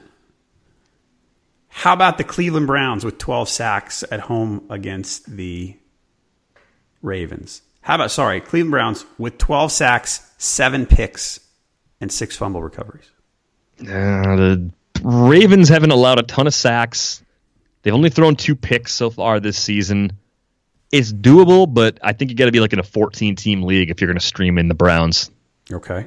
[1.69, 5.77] How about the Cleveland Browns with 12 sacks at home against the
[7.03, 7.63] Ravens?
[7.87, 11.39] How about, sorry, Cleveland Browns with 12 sacks, seven picks,
[12.01, 13.09] and six fumble recoveries?
[13.81, 13.85] Uh,
[14.35, 14.71] the
[15.05, 17.23] Ravens haven't allowed a ton of sacks.
[17.83, 20.15] They've only thrown two picks so far this season.
[20.91, 23.89] It's doable, but I think you got to be like in a 14 team league
[23.89, 25.31] if you're going to stream in the Browns.
[25.71, 26.07] Okay.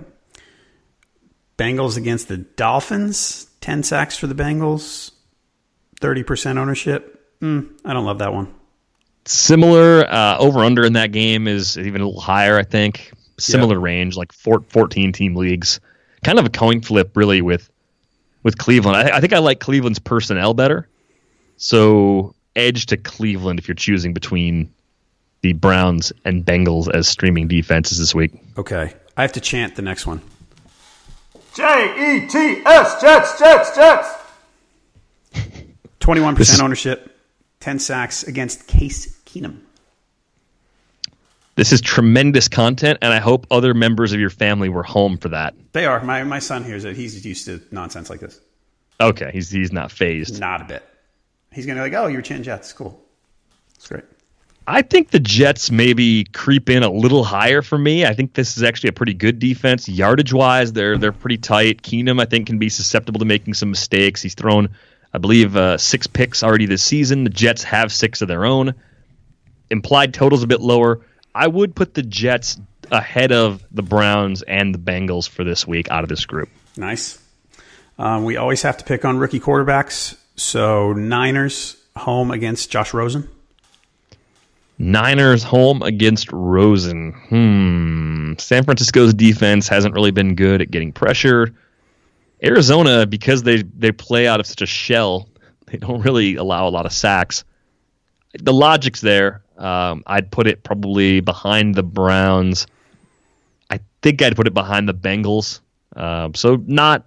[1.57, 5.11] Bengals against the Dolphins, 10 sacks for the Bengals.
[6.01, 7.39] 30% ownership.
[7.39, 8.53] Mm, I don't love that one.
[9.25, 13.11] Similar uh, over under in that game is even a little higher, I think.
[13.37, 13.83] Similar yep.
[13.83, 15.79] range, like four, 14 team leagues.
[16.23, 17.69] Kind of a coin flip, really, with
[18.43, 18.97] with Cleveland.
[18.97, 20.87] I, I think I like Cleveland's personnel better.
[21.57, 24.73] So edge to Cleveland if you're choosing between
[25.41, 28.33] the Browns and Bengals as streaming defenses this week.
[28.57, 28.93] Okay.
[29.15, 30.21] I have to chant the next one.
[31.53, 34.15] J E T S, Jets, Jets, Jets.
[35.99, 37.08] 21% ownership,
[37.59, 39.59] 10 sacks against Case Keenum.
[41.55, 45.27] This is tremendous content, and I hope other members of your family were home for
[45.29, 45.55] that.
[45.73, 46.01] They are.
[46.01, 46.95] My, my son hears it.
[46.95, 48.39] He's used to nonsense like this.
[49.01, 50.39] Okay, he's he's not fazed.
[50.39, 50.83] Not a bit.
[51.51, 52.71] He's going to be like, oh, you're chanting Jets.
[52.71, 53.01] Cool.
[53.75, 54.03] It's great.
[54.67, 58.05] I think the Jets maybe creep in a little higher for me.
[58.05, 59.89] I think this is actually a pretty good defense.
[59.89, 61.81] Yardage wise, they're they're pretty tight.
[61.81, 64.21] Keenum, I think, can be susceptible to making some mistakes.
[64.21, 64.69] He's thrown,
[65.13, 67.23] I believe, uh, six picks already this season.
[67.23, 68.75] The Jets have six of their own.
[69.69, 71.01] Implied total's a bit lower.
[71.33, 72.59] I would put the Jets
[72.91, 76.49] ahead of the Browns and the Bengals for this week out of this group.
[76.77, 77.19] Nice.
[77.97, 80.17] Um, we always have to pick on rookie quarterbacks.
[80.35, 83.29] So Niners home against Josh Rosen.
[84.77, 87.11] Niners home against Rosen.
[87.11, 88.33] Hmm.
[88.37, 91.53] San Francisco's defense hasn't really been good at getting pressure.
[92.43, 95.29] Arizona, because they, they play out of such a shell,
[95.65, 97.43] they don't really allow a lot of sacks.
[98.39, 99.43] The logic's there.
[99.57, 102.67] Um, I'd put it probably behind the Browns.
[103.69, 105.59] I think I'd put it behind the Bengals.
[105.95, 107.05] Um, so not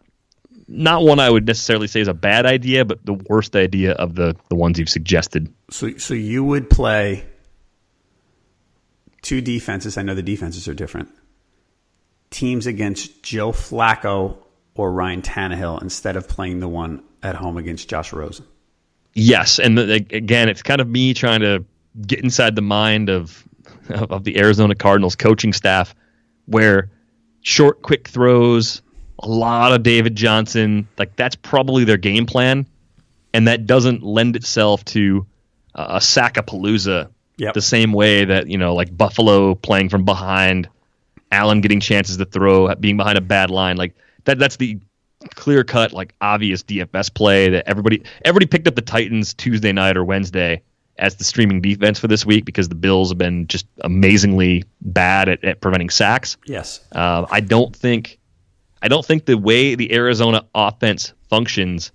[0.69, 4.15] not one I would necessarily say is a bad idea, but the worst idea of
[4.15, 5.53] the the ones you've suggested.
[5.71, 7.25] So, so you would play
[9.23, 9.97] two defenses.
[9.97, 11.09] I know the defenses are different.
[12.31, 14.37] Teams against Joe Flacco
[14.75, 18.47] or Ryan Tannehill instead of playing the one at home against Josh Rosen.
[19.15, 21.65] Yes, and the, again, it's kind of me trying to
[22.07, 23.47] get inside the mind of
[23.91, 25.95] of the Arizona Cardinals coaching staff,
[26.47, 26.91] where
[27.43, 28.81] short, quick throws,
[29.19, 32.67] a lot of David Johnson, like that's probably their game plan,
[33.35, 35.27] and that doesn't lend itself to
[35.75, 37.55] uh, a sackapalooza Yep.
[37.55, 40.69] the same way that you know, like Buffalo playing from behind,
[41.33, 44.39] Allen getting chances to throw, being behind a bad line, like that.
[44.39, 44.81] That's the
[45.35, 49.97] clear cut, like obvious DFS play that everybody everybody picked up the Titans Tuesday night
[49.97, 50.63] or Wednesday
[50.99, 55.29] as the streaming defense for this week because the Bills have been just amazingly bad
[55.29, 56.37] at, at preventing sacks.
[56.47, 56.81] Yes.
[56.93, 58.19] Um, I don't think
[58.83, 61.93] I don't think the way the Arizona offense functions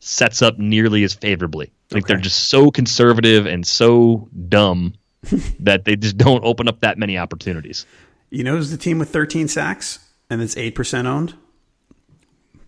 [0.00, 1.72] sets up nearly as favorably.
[1.90, 4.94] Like they're just so conservative and so dumb
[5.60, 7.86] that they just don't open up that many opportunities.
[8.30, 11.34] You know who's the team with 13 sacks and it's 8% owned?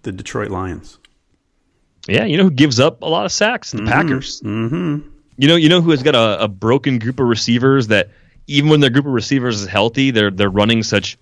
[0.07, 1.01] The Detroit Lions.
[2.07, 3.73] Yeah, you know who gives up a lot of sacks?
[3.73, 4.41] The Packers.
[4.41, 5.09] Mm-hmm.
[5.37, 8.11] You know, you know who has got a, a broken group of receivers that
[8.47, 11.19] even when their group of receivers is healthy, they're they're running such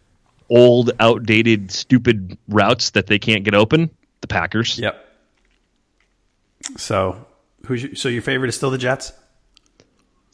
[0.51, 3.89] old, outdated, stupid routes that they can't get open.
[4.21, 4.79] The Packers.
[4.79, 5.03] Yep.
[6.77, 7.25] So,
[7.65, 9.15] who's your, so your favorite is still the Jets?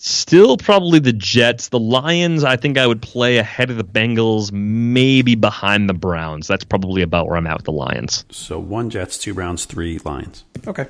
[0.03, 1.69] Still probably the Jets.
[1.69, 6.49] The Lions, I think I would play ahead of the Bengals, maybe behind the Browns.
[6.49, 8.25] That's probably about where I'm at with the Lions.
[8.31, 10.45] So one Jets, two Browns, three Lions.
[10.67, 10.87] Okay.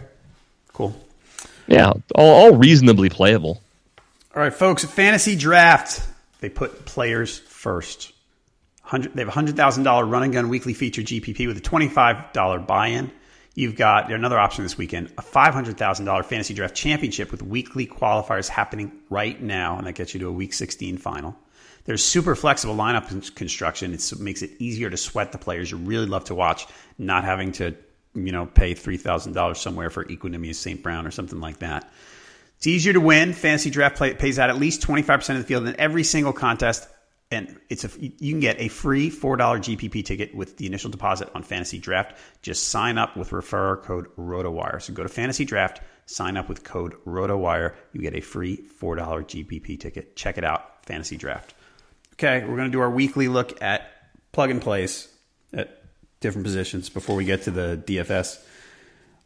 [0.73, 0.95] Cool.
[1.67, 3.61] Yeah, all, all reasonably playable.
[4.33, 4.85] All right, folks.
[4.85, 6.07] Fantasy draft.
[6.39, 8.13] They put players first.
[8.83, 11.61] 100, they have a hundred thousand dollar run and gun weekly feature GPP with a
[11.61, 13.11] twenty five dollar buy in.
[13.61, 17.43] You've got another option this weekend: a five hundred thousand dollar fantasy draft championship with
[17.43, 21.37] weekly qualifiers happening right now, and that gets you to a week sixteen final.
[21.85, 23.93] There's super flexible lineup construction.
[23.93, 27.53] It makes it easier to sweat the players you really love to watch, not having
[27.53, 27.77] to
[28.15, 30.83] you know pay three thousand dollars somewhere for Equanimeous St.
[30.83, 31.93] Brown or something like that.
[32.57, 33.35] It's easier to win.
[33.35, 36.89] Fantasy draft play, pays out at least 25% of the field in every single contest.
[37.33, 41.29] And it's a, you can get a free $4 GPP ticket with the initial deposit
[41.33, 42.17] on Fantasy Draft.
[42.43, 44.81] Just sign up with referrer code ROTOWIRE.
[44.83, 47.75] So go to Fantasy Draft, sign up with code ROTOWIRE.
[47.93, 50.17] You get a free $4 GPP ticket.
[50.17, 51.55] Check it out, Fantasy Draft.
[52.15, 53.89] Okay, we're going to do our weekly look at
[54.33, 55.09] plug and plays
[55.53, 55.85] at
[56.19, 58.43] different positions before we get to the DFS.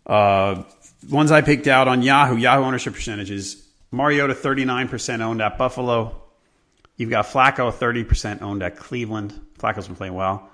[0.06, 0.62] Uh,
[1.10, 3.66] ones I picked out on Yahoo, Yahoo ownership percentages.
[3.90, 6.23] Mariota 39% owned at Buffalo.
[6.96, 9.38] You've got Flacco 30% owned at Cleveland.
[9.58, 10.48] Flacco's been playing well.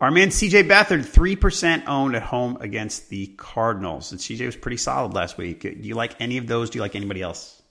[0.00, 4.12] Our man CJ Beathard 3% owned at home against the Cardinals.
[4.12, 5.60] And CJ was pretty solid last week.
[5.60, 6.70] Do you like any of those?
[6.70, 7.62] Do you like anybody else?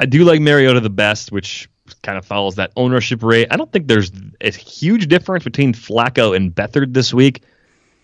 [0.00, 1.68] I do like Mariota the best, which
[2.02, 3.48] kind of follows that ownership rate.
[3.50, 4.10] I don't think there's
[4.40, 7.42] a huge difference between Flacco and Beathard this week.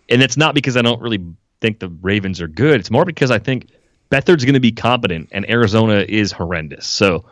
[0.08, 1.24] And it's not because I don't really
[1.60, 2.80] think the Ravens are good.
[2.80, 3.68] It's more because I think
[4.10, 6.86] Beathard's going to be competent and Arizona is horrendous.
[6.86, 7.24] So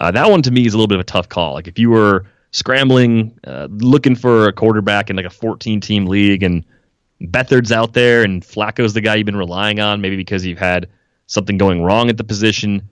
[0.00, 1.54] uh, that one to me is a little bit of a tough call.
[1.54, 6.06] Like if you were scrambling, uh, looking for a quarterback in like a 14 team
[6.06, 6.64] league and
[7.20, 10.88] Beathard's out there and Flacco's the guy you've been relying on, maybe because you've had
[11.26, 12.88] something going wrong at the position.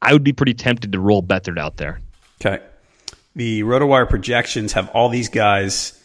[0.00, 2.00] I would be pretty tempted to roll Beathard out there.
[2.44, 2.62] Okay.
[3.36, 6.00] The RotoWire projections have all these guys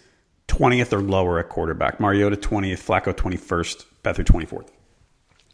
[0.47, 1.99] 20th or lower at quarterback.
[1.99, 4.70] Mariota 20th, Flacco 21st, Beathard 24th.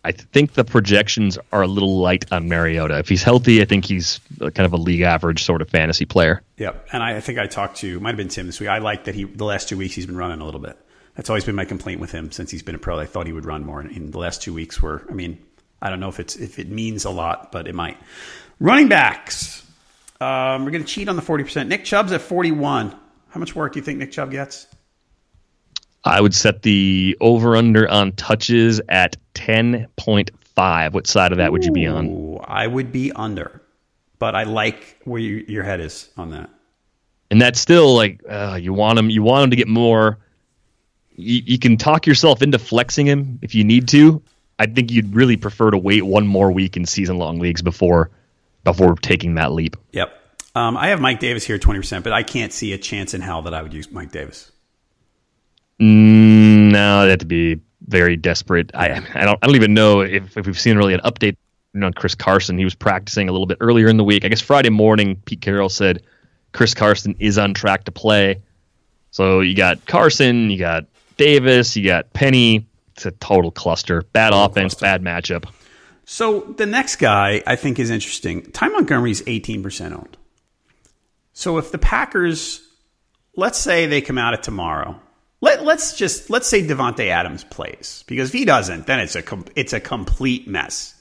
[0.06, 2.99] I think the projections are a little light on Mariota.
[2.99, 6.43] If he's healthy, I think he's kind of a league average sort of fantasy player.
[6.58, 6.89] Yep.
[6.91, 8.70] And I, I think I talked to, might have been Tim this week.
[8.70, 10.78] I like that he, the last two weeks, he's been running a little bit.
[11.16, 12.99] That's always been my complaint with him since he's been a pro.
[12.99, 13.82] I thought he would run more.
[13.82, 15.39] In the last two weeks, were, I mean,
[15.82, 17.97] I don't know if it's if it means a lot, but it might.
[18.60, 19.66] Running backs.
[20.22, 21.68] Um, we're going to cheat on the 40%.
[21.68, 22.95] Nick Chubb's at 41.
[23.30, 24.68] How much work do you think Nick Chubb gets?
[26.06, 30.93] I would set the over under on touches at 10.5.
[30.93, 32.08] What side of that would you be on?
[32.08, 33.62] Ooh, I would be under,
[34.20, 36.49] but I like where you, your head is on that.
[37.32, 39.10] And that's still like uh, you want him.
[39.10, 40.20] You want him to get more.
[41.16, 44.22] You, you can talk yourself into flexing him if you need to.
[44.60, 48.12] I think you'd really prefer to wait one more week in season long leagues before
[48.64, 49.76] before taking that leap.
[49.91, 50.14] Yep.
[50.53, 53.22] Um, I have Mike Davis here, twenty percent, but I can't see a chance in
[53.22, 54.51] hell that I would use Mike Davis.
[55.82, 58.71] Mm, no, that'd have to be very desperate.
[58.73, 61.38] I I don't I don't even know if, if we've seen really an update
[61.82, 62.57] on Chris Carson.
[62.57, 64.26] He was practicing a little bit earlier in the week.
[64.26, 66.03] I guess Friday morning, Pete Carroll said
[66.53, 68.41] Chris Carson is on track to play.
[69.11, 70.86] So you got Carson, you got
[71.17, 72.67] Davis, you got Penny.
[72.95, 74.03] It's a total cluster.
[74.13, 74.99] Bad total offense, cluster.
[74.99, 75.49] bad matchup.
[76.05, 78.51] So the next guy I think is interesting.
[78.51, 80.17] Ty Montgomery is 18% owned.
[81.34, 82.61] So if the Packers,
[83.36, 85.01] let's say they come out at tomorrow
[85.45, 89.23] let, us just let's say Davante Adams plays because if he doesn't, then it's a
[89.55, 90.93] it's a complete mess.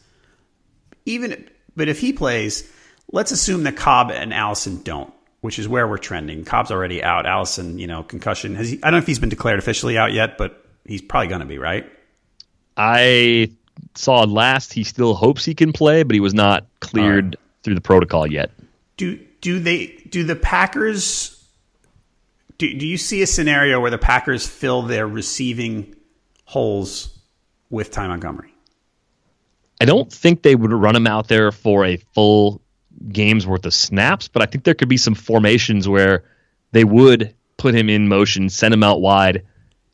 [1.06, 2.70] Even but if he plays,
[3.10, 6.44] let's assume that Cobb and Allison don't, which is where we're trending.
[6.44, 7.26] Cobb's already out.
[7.26, 8.54] Allison, you know, concussion.
[8.54, 11.28] Has he, I don't know if he's been declared officially out yet, but he's probably
[11.28, 11.90] going to be right.
[12.76, 13.50] I
[13.94, 17.80] saw last he still hopes he can play, but he was not cleared through the
[17.80, 18.50] protocol yet.
[18.96, 21.33] Do do they do the Packers
[22.58, 25.94] do, do you see a scenario where the Packers fill their receiving
[26.44, 27.18] holes
[27.70, 28.54] with Ty Montgomery?
[29.80, 32.62] I don't think they would run him out there for a full
[33.08, 36.24] game's worth of snaps, but I think there could be some formations where
[36.72, 39.44] they would put him in motion, send him out wide,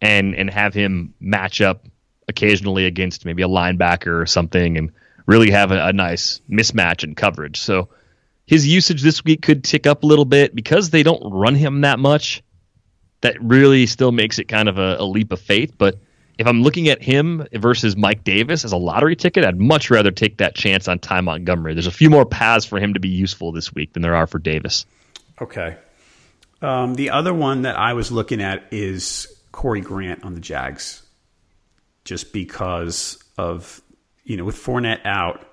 [0.02, 1.86] and and have him match up
[2.28, 4.92] occasionally against maybe a linebacker or something, and
[5.26, 7.58] really have a, a nice mismatch in coverage.
[7.60, 7.88] So
[8.46, 11.82] his usage this week could tick up a little bit because they don't run him
[11.82, 12.42] that much
[13.20, 15.74] that really still makes it kind of a, a leap of faith.
[15.76, 15.98] But
[16.38, 20.10] if I'm looking at him versus Mike Davis as a lottery ticket, I'd much rather
[20.10, 21.74] take that chance on Ty Montgomery.
[21.74, 24.26] There's a few more paths for him to be useful this week than there are
[24.26, 24.86] for Davis.
[25.40, 25.76] Okay.
[26.62, 31.02] Um, the other one that I was looking at is Corey Grant on the Jags,
[32.04, 33.80] just because of
[34.24, 35.40] you know with Fournette out.
[35.40, 35.46] I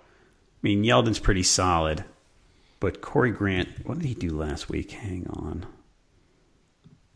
[0.61, 2.03] mean, Yeldon's pretty solid,
[2.79, 4.91] but Corey Grant, what did he do last week?
[4.91, 5.65] Hang on.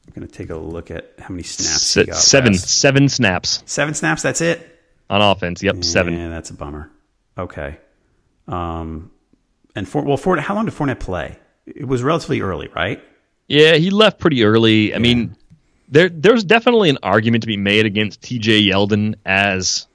[0.08, 2.80] I'm going to take a look at how many snaps Se- Seven, last.
[2.80, 3.64] seven snaps.
[3.66, 4.22] Seven snaps.
[4.24, 4.80] That's it
[5.10, 5.62] on offense.
[5.62, 6.14] Yep, yeah, seven.
[6.18, 6.90] Yeah, that's a bummer.
[7.38, 7.78] Okay.
[8.48, 9.12] Um,
[9.76, 11.38] and for well, for how long did Fournette play?
[11.66, 13.02] It was relatively early, right?
[13.48, 14.94] Yeah, he left pretty early.
[14.96, 15.36] I mean,
[15.90, 18.64] there there's definitely an argument to be made against T.J.
[18.64, 19.88] Yeldon as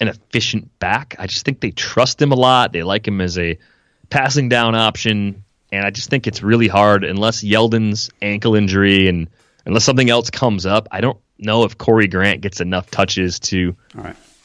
[0.00, 1.14] an efficient back.
[1.18, 2.72] I just think they trust him a lot.
[2.72, 3.58] They like him as a
[4.10, 9.28] passing down option, and I just think it's really hard unless Yeldon's ankle injury and
[9.64, 13.76] unless something else comes up, I don't know if Corey Grant gets enough touches to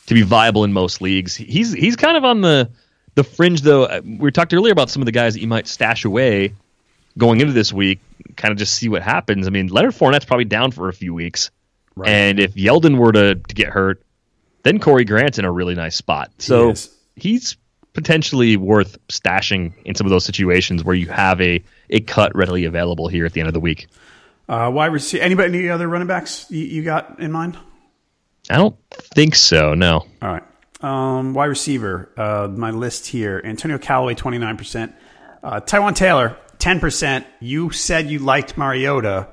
[0.07, 1.36] to be viable in most leagues.
[1.36, 2.70] He's he's kind of on the
[3.15, 3.86] the fringe though.
[3.86, 6.53] Uh, we talked earlier about some of the guys that you might stash away
[7.18, 7.99] going into this week,
[8.36, 9.47] kind of just see what happens.
[9.47, 11.51] I mean, Leonard Fournette's probably down for a few weeks,
[11.95, 12.09] right.
[12.09, 14.03] and if Yeldon were to, to get hurt,
[14.63, 16.32] then Corey Grant's in a really nice spot.
[16.38, 17.57] So he he's
[17.93, 22.65] potentially worth stashing in some of those situations where you have a a cut readily
[22.65, 23.88] available here at the end of the week.
[24.49, 25.23] Uh, wide receiver.
[25.23, 25.59] Anybody?
[25.59, 27.57] Any other running backs you, you, got in mind?
[28.49, 29.73] I don't think so.
[29.73, 30.05] No.
[30.21, 30.43] All right.
[30.81, 32.09] Um, wide receiver.
[32.15, 34.95] Uh, my list here: Antonio Callaway, twenty nine percent.
[35.43, 37.25] Uh, Taywan Taylor, ten percent.
[37.41, 39.27] You said you liked Mariota.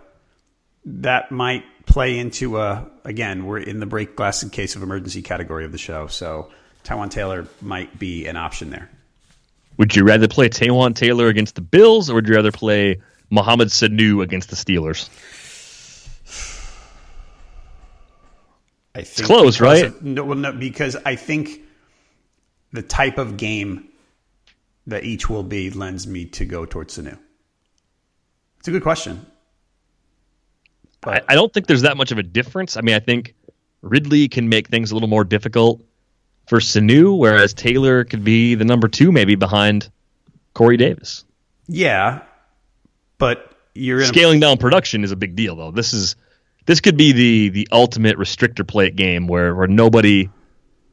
[0.87, 2.91] That might play into a.
[3.05, 6.51] Again, we're in the break glass in case of emergency category of the show, so
[6.85, 8.91] Taywan Taylor might be an option there.
[9.77, 13.01] Would you rather play Taywan Taylor against the Bills, or would you rather play
[13.31, 15.09] Mohamed Sanu against the Steelers?
[18.95, 19.87] I think it's close, right?
[19.87, 21.63] Of, no, well, no, because I think
[22.73, 23.89] the type of game
[24.87, 27.19] that each will be lends me to go towards Sanu.
[28.59, 29.27] It's a good question.
[31.01, 32.77] But, I, I don't think there's that much of a difference.
[32.77, 33.35] I mean, I think
[33.83, 35.83] Ridley can make things a little more difficult
[36.47, 39.91] for Sanu, whereas Taylor could be the number two, maybe behind
[40.53, 41.25] Corey Davis.
[41.67, 42.23] Yeah,
[43.25, 45.71] but you're in a, Scaling down production is a big deal, though.
[45.71, 46.17] This is
[46.67, 50.29] this could be the the ultimate restrictor plate game where where nobody,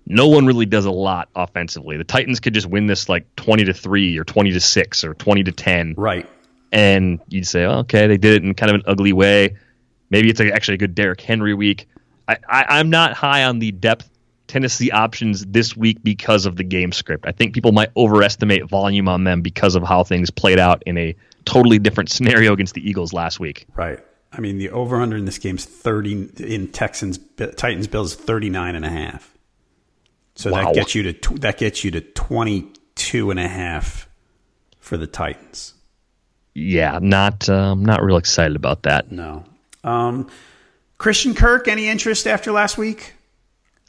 [0.06, 1.98] no one really does a lot offensively.
[1.98, 5.14] The Titans could just win this like twenty to three or twenty to six or
[5.14, 6.28] twenty to ten, right.
[6.72, 9.58] and you'd say, oh, okay, they did it in kind of an ugly way.
[10.10, 11.88] Maybe it's actually a good Derrick Henry week.
[12.28, 14.10] I, I, I'm not high on the depth
[14.52, 17.26] Tennessee options this week because of the game script.
[17.26, 20.98] I think people might overestimate volume on them because of how things played out in
[20.98, 23.66] a totally different scenario against the Eagles last week.
[23.74, 24.00] Right.
[24.34, 27.18] I mean, the over under in this game is 30 in Texans
[27.56, 29.38] Titans Bills 39 and a half.
[30.36, 30.66] So Wow.
[30.66, 34.10] that gets you to that gets you to 22 and a half
[34.80, 35.76] for the Titans.
[36.54, 39.12] Yeah, not um, not real excited about that.
[39.12, 39.46] No.
[39.86, 40.28] Um,
[40.98, 43.14] Christian Kirk, any interest after last week?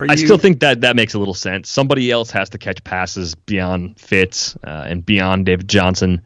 [0.02, 1.70] Are I you- still think that that makes a little sense.
[1.70, 6.22] Somebody else has to catch passes beyond Fitz uh, and beyond David Johnson.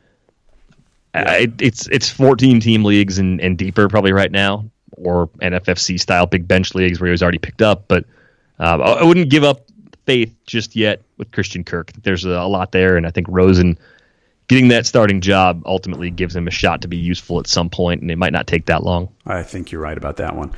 [1.15, 4.67] Uh, it, it's it's 14 team leagues and, and deeper probably right now,
[4.97, 7.89] or NFFC style big bench leagues where he was already picked up.
[7.89, 8.05] But
[8.61, 9.63] uh, I I wouldn't give up
[10.05, 11.91] faith just yet with Christian Kirk.
[12.03, 13.79] There's a, a lot there, and I think Rosen
[14.49, 18.03] getting that starting job ultimately gives him a shot to be useful at some point,
[18.03, 19.09] and it might not take that long.
[19.27, 20.53] I think you're right about that one.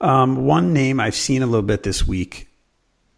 [0.00, 2.48] Um, one name I've seen a little bit this week,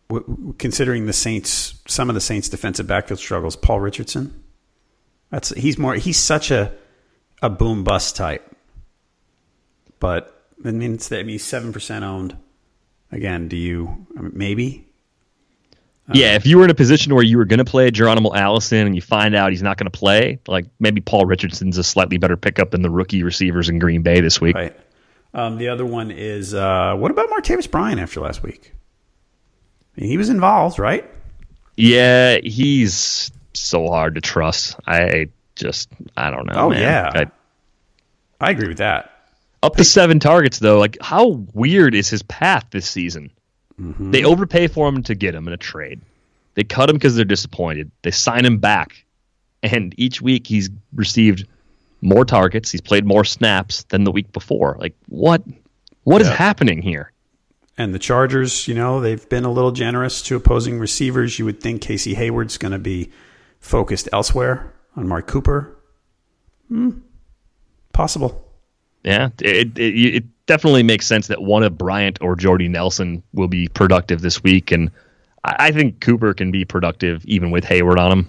[0.08, 4.42] w- considering the Saints, some of the Saints' defensive backfield struggles, Paul Richardson.
[5.30, 6.72] That's he's more he's such a
[7.42, 8.56] a boom bust type.
[9.98, 12.36] But I mean, it's, I mean, seven percent owned.
[13.12, 14.86] Again, do you I mean, maybe?
[16.12, 18.86] Yeah, if you were in a position where you were going to play Geronimo Allison
[18.86, 22.16] and you find out he's not going to play, like maybe Paul Richardson's a slightly
[22.16, 24.54] better pickup than the rookie receivers in Green Bay this week.
[24.54, 24.76] Right.
[25.34, 28.72] Um, the other one is uh, what about Martavis Bryant after last week?
[29.96, 31.08] He was involved, right?
[31.76, 34.76] Yeah, he's so hard to trust.
[34.86, 36.52] I just, I don't know.
[36.56, 36.80] Oh, man.
[36.82, 37.10] yeah.
[37.14, 37.30] I-
[38.38, 39.10] I agree with that.
[39.62, 40.78] up to seven targets though.
[40.78, 43.30] Like, how weird is his path this season?
[43.80, 44.10] Mm-hmm.
[44.10, 46.02] They overpay for him to get him in a trade.
[46.54, 47.90] They cut him because they're disappointed.
[48.02, 49.04] They sign him back,
[49.62, 51.46] and each week he's received
[52.02, 52.70] more targets.
[52.70, 54.76] He's played more snaps than the week before.
[54.78, 55.42] Like, what?
[56.04, 56.34] What is Yeah.
[56.34, 57.10] happening here?
[57.78, 61.38] And the Chargers, you know, they've been a little generous to opposing receivers.
[61.38, 63.10] You would think Casey Hayward's going to be
[63.60, 65.76] focused elsewhere on Mark Cooper.
[66.68, 66.90] Hmm.
[67.92, 68.42] Possible.
[69.04, 73.48] Yeah, it, it it definitely makes sense that one of Bryant or Jordy Nelson will
[73.48, 74.90] be productive this week, and
[75.44, 78.28] I, I think Cooper can be productive even with Hayward on him.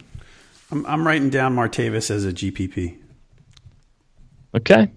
[0.71, 2.97] I'm, I'm writing down Martavis as a GPP.
[4.55, 4.89] Okay,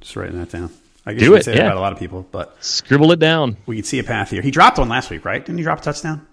[0.00, 0.70] Just writing that down.
[1.06, 1.66] I guess Do you it, say yeah.
[1.66, 3.56] about a lot of people, but scribble it down.
[3.66, 4.40] we could see a path here.
[4.42, 5.44] He dropped one last week, right?
[5.44, 6.26] Didn't he drop a touchdown?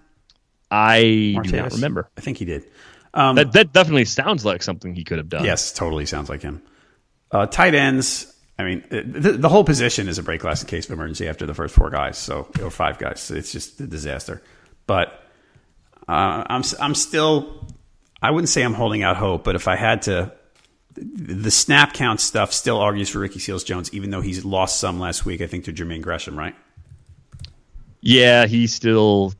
[0.70, 1.02] I
[1.42, 2.08] do not remember.
[2.16, 2.64] I think he did.
[3.12, 5.44] Um, That that definitely sounds like something he could have done.
[5.44, 6.62] Yes, totally sounds like him.
[7.30, 8.28] Uh, tight ends.
[8.58, 11.46] I mean, the, the whole position is a break glass in case of emergency after
[11.46, 13.20] the first four guys, so or five guys.
[13.20, 14.42] So it's just a disaster.
[14.86, 15.08] But
[16.08, 17.66] uh, I'm I'm still.
[18.22, 20.32] I wouldn't say I'm holding out hope, but if I had to,
[20.94, 25.00] the snap count stuff still argues for Ricky Seals Jones, even though he's lost some
[25.00, 25.40] last week.
[25.40, 26.54] I think to Jermaine Gresham, right?
[28.00, 29.32] Yeah, he's still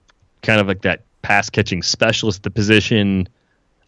[0.42, 3.28] kind of like that pass catching specialist the position.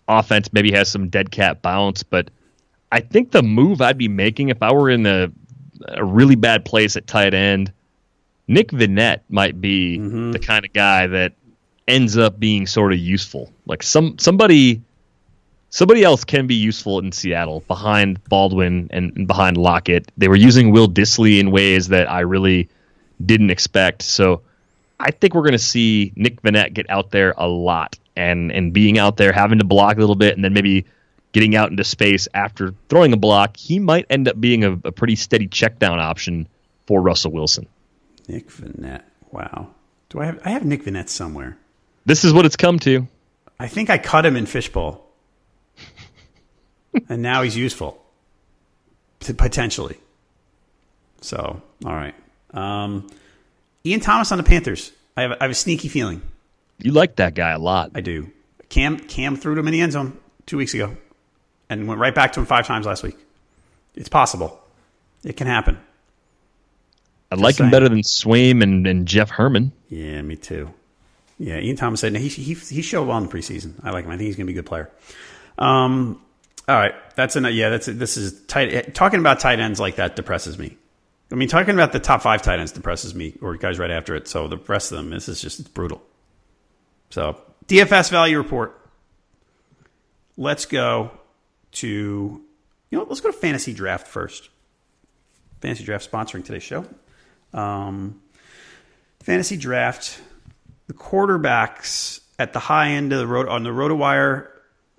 [0.09, 2.31] Offense maybe has some dead cat bounce, but
[2.93, 5.31] I think the move I'd be making if I were in a,
[5.89, 7.73] a really bad place at tight end,
[8.47, 10.33] Nick Vannett might be mm-hmm.
[10.33, 11.33] the kind of guy that
[11.89, 13.51] ends up being sort of useful.
[13.67, 14.83] Like some somebody
[15.75, 20.13] somebody else can be useful in Seattle behind Baldwin and, behind Lockett.
[20.17, 22.69] They were using Will Dissly in ways that I really
[23.25, 24.03] didn't expect.
[24.03, 24.43] So
[25.01, 28.73] I think we're going to see Nick Vannett get out there a lot and and
[28.73, 30.87] being out there having to block a little bit and then maybe
[31.33, 33.57] getting out into space after throwing a block.
[33.57, 36.47] He might end up being a, a pretty steady check down option
[36.87, 37.67] for Russell Wilson.
[38.29, 39.03] Nick Vannett.
[39.33, 39.71] Wow.
[40.09, 40.41] Do I have?
[40.45, 41.59] I have Nick Vannett somewhere.
[42.07, 43.09] This is what it's come to.
[43.59, 45.04] I think I caught him in fishbowl,
[47.09, 48.03] and now he's useful,
[49.21, 49.99] potentially.
[51.21, 52.15] So, all right.
[52.53, 53.09] Um,
[53.85, 54.93] Ian Thomas on the Panthers.
[55.17, 56.23] I have, I have a sneaky feeling.
[56.79, 57.93] You like that guy a lot.
[57.95, 58.31] I do.
[58.69, 60.97] Cam Cam threw to him in the end zone two weeks ago,
[61.71, 63.17] and went right back to him five times last week.
[63.95, 64.61] It's possible.
[65.23, 65.79] It can happen.
[67.31, 67.69] I like saying.
[67.69, 69.73] him better than Swaim and, and Jeff Herman.
[69.89, 70.73] Yeah, me too.
[71.39, 73.75] Yeah, Ian Thomas said he, he he showed well in the preseason.
[73.83, 74.11] I like him.
[74.11, 74.91] I think he's going to be a good player.
[75.59, 76.21] Um,
[76.67, 77.53] all right, that's enough.
[77.53, 78.95] Yeah, that's this is tight.
[78.95, 80.77] Talking about tight ends like that depresses me.
[81.31, 84.15] I mean, talking about the top five tight ends depresses me, or guys right after
[84.15, 84.29] it.
[84.29, 86.03] So the rest of them, this is just brutal.
[87.11, 88.81] So DFS value report.
[90.37, 91.11] Let's go
[91.73, 91.87] to
[92.91, 94.49] You know, let's go to fantasy draft first.
[95.61, 96.87] Fantasy draft sponsoring today's show.
[97.53, 98.21] Um,
[99.21, 100.21] fantasy draft,
[100.87, 104.49] the quarterbacks at the high end of the road on the RotoWire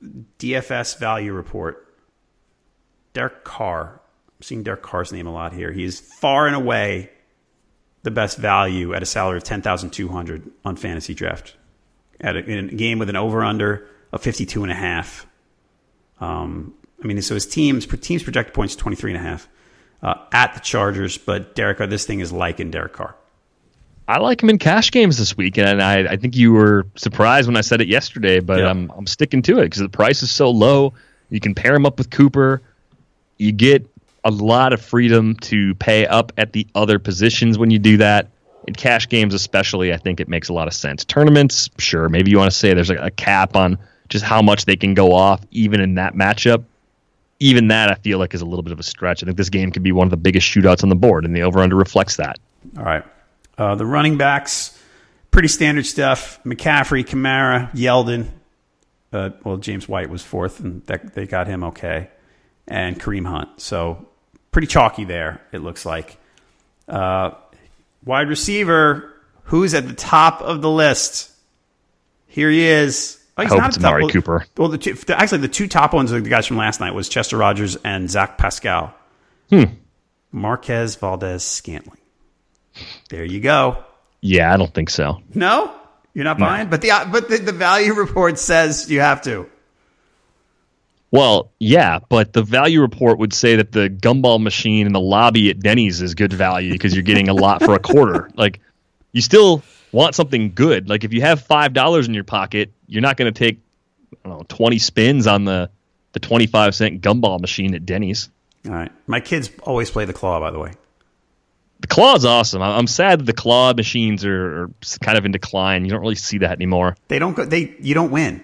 [0.01, 1.93] DFS value report.
[3.13, 4.01] Derek Carr.
[4.37, 5.71] I'm seeing Derek Carr's name a lot here.
[5.71, 7.11] He is far and away
[8.03, 11.55] the best value at a salary of ten thousand two hundred on fantasy draft.
[12.19, 15.25] At a, in a game with an over under of fifty two and a half.
[16.19, 16.73] Um,
[17.03, 19.47] I mean, so his team's team's projected points twenty three and a half
[20.01, 23.15] uh, at the Chargers, but Derek, Carr, this thing is like in Derek Carr.
[24.07, 27.47] I like him in cash games this week, and I, I think you were surprised
[27.47, 28.69] when I said it yesterday, but yeah.
[28.69, 30.93] I'm I'm sticking to it because the price is so low.
[31.29, 32.61] You can pair him up with Cooper.
[33.37, 33.87] You get
[34.23, 38.29] a lot of freedom to pay up at the other positions when you do that.
[38.67, 41.05] In cash games, especially, I think it makes a lot of sense.
[41.05, 43.77] Tournaments, sure, maybe you want to say there's a, a cap on
[44.09, 46.63] just how much they can go off, even in that matchup.
[47.39, 49.21] Even that, I feel like, is a little bit of a stretch.
[49.21, 51.35] I think this game could be one of the biggest shootouts on the board, and
[51.35, 52.39] the over under reflects that.
[52.77, 53.03] All right.
[53.57, 54.77] Uh, the running backs,
[55.31, 56.39] pretty standard stuff.
[56.43, 58.27] McCaffrey, Kamara, Yeldon.
[59.13, 62.09] Uh, well, James White was fourth, and that, they got him okay.
[62.67, 63.61] And Kareem Hunt.
[63.61, 64.07] So
[64.51, 66.17] pretty chalky there, it looks like.
[66.87, 67.31] Uh,
[68.03, 71.31] wide receiver, who's at the top of the list?
[72.27, 73.19] Here he is.
[73.37, 74.45] Oh, he's I hope not it's Amari well, Cooper.
[74.57, 77.09] Well, the two, actually, the two top ones, are the guys from last night, was
[77.09, 78.93] Chester Rogers and Zach Pascal.
[79.49, 79.63] Hmm.
[80.31, 81.99] Marquez Valdes-Scantling.
[83.09, 83.83] There you go.
[84.21, 85.21] Yeah, I don't think so.
[85.33, 85.73] No,
[86.13, 86.65] you're not buying.
[86.65, 86.71] No.
[86.71, 89.49] But the uh, but the, the value report says you have to.
[91.11, 95.49] Well, yeah, but the value report would say that the gumball machine in the lobby
[95.49, 98.29] at Denny's is good value because you're getting a lot for a quarter.
[98.35, 98.59] Like,
[99.13, 99.63] you still
[99.93, 100.89] want something good.
[100.89, 103.59] Like, if you have five dollars in your pocket, you're not going to take,
[104.25, 105.69] I don't know, twenty spins on the
[106.11, 108.29] the twenty five cent gumball machine at Denny's.
[108.65, 110.39] All right, my kids always play the claw.
[110.39, 110.73] By the way,
[111.79, 112.61] the claw's awesome.
[112.61, 114.69] I'm sad that the claw machines are,
[115.01, 115.85] kind of in decline.
[115.85, 116.95] You don't really see that anymore.
[117.09, 117.45] They don't go.
[117.45, 118.43] They you don't win.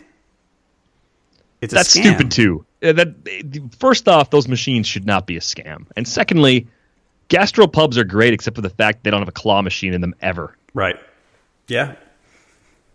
[1.61, 2.01] It's that's scam.
[2.01, 2.65] stupid too.
[2.83, 6.67] Uh, that first off, those machines should not be a scam, and secondly,
[7.29, 10.15] gastropubs are great except for the fact they don't have a claw machine in them
[10.21, 10.55] ever.
[10.73, 10.97] Right.
[11.67, 11.95] Yeah.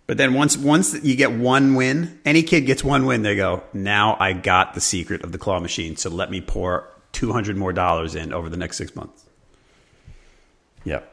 [0.07, 3.65] But then once once you get one win, any kid gets one win, they go,
[3.73, 7.73] "Now I got the secret of the claw machine, so let me pour 200 more
[7.73, 9.26] dollars in over the next 6 months."
[10.87, 11.13] Yep.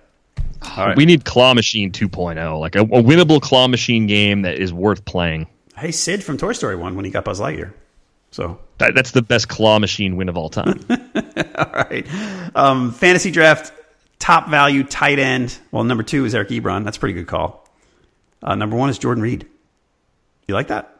[0.77, 0.95] Right.
[0.95, 5.03] We need Claw Machine 2.0, like a, a, winnable Claw Machine game that is worth
[5.03, 5.47] playing.
[5.75, 7.73] Hey, Sid from Toy Story won when he got Buzz Lightyear.
[8.31, 10.79] So that, that's the best Claw Machine win of all time.
[10.89, 12.07] all right.
[12.55, 13.73] Um, fantasy draft,
[14.19, 15.59] top value tight end.
[15.71, 16.85] Well, number two is Eric Ebron.
[16.85, 17.67] That's a pretty good call.
[18.41, 19.45] Uh, number one is Jordan Reed.
[20.47, 20.97] You like that?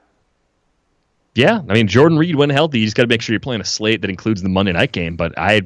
[1.36, 3.61] Yeah, I mean Jordan Reed when healthy, you just got to make sure you're playing
[3.61, 5.15] a slate that includes the Monday night game.
[5.15, 5.61] But I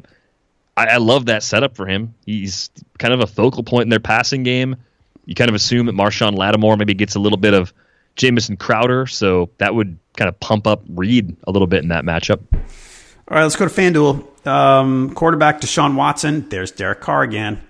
[0.78, 2.14] I, I love that setup for him.
[2.26, 2.70] He's
[3.00, 4.78] kind of a focal point in their passing game.
[5.26, 7.74] You kind of assume that Marshon Lattimore maybe gets a little bit of
[8.16, 12.06] Jamison Crowder, so that would kind of pump up Reed a little bit in that
[12.06, 12.42] matchup.
[12.54, 14.48] All right, let's go to FanDuel.
[14.48, 16.48] Um, quarterback Deshaun Watson.
[16.48, 17.62] There's Derek Carr again,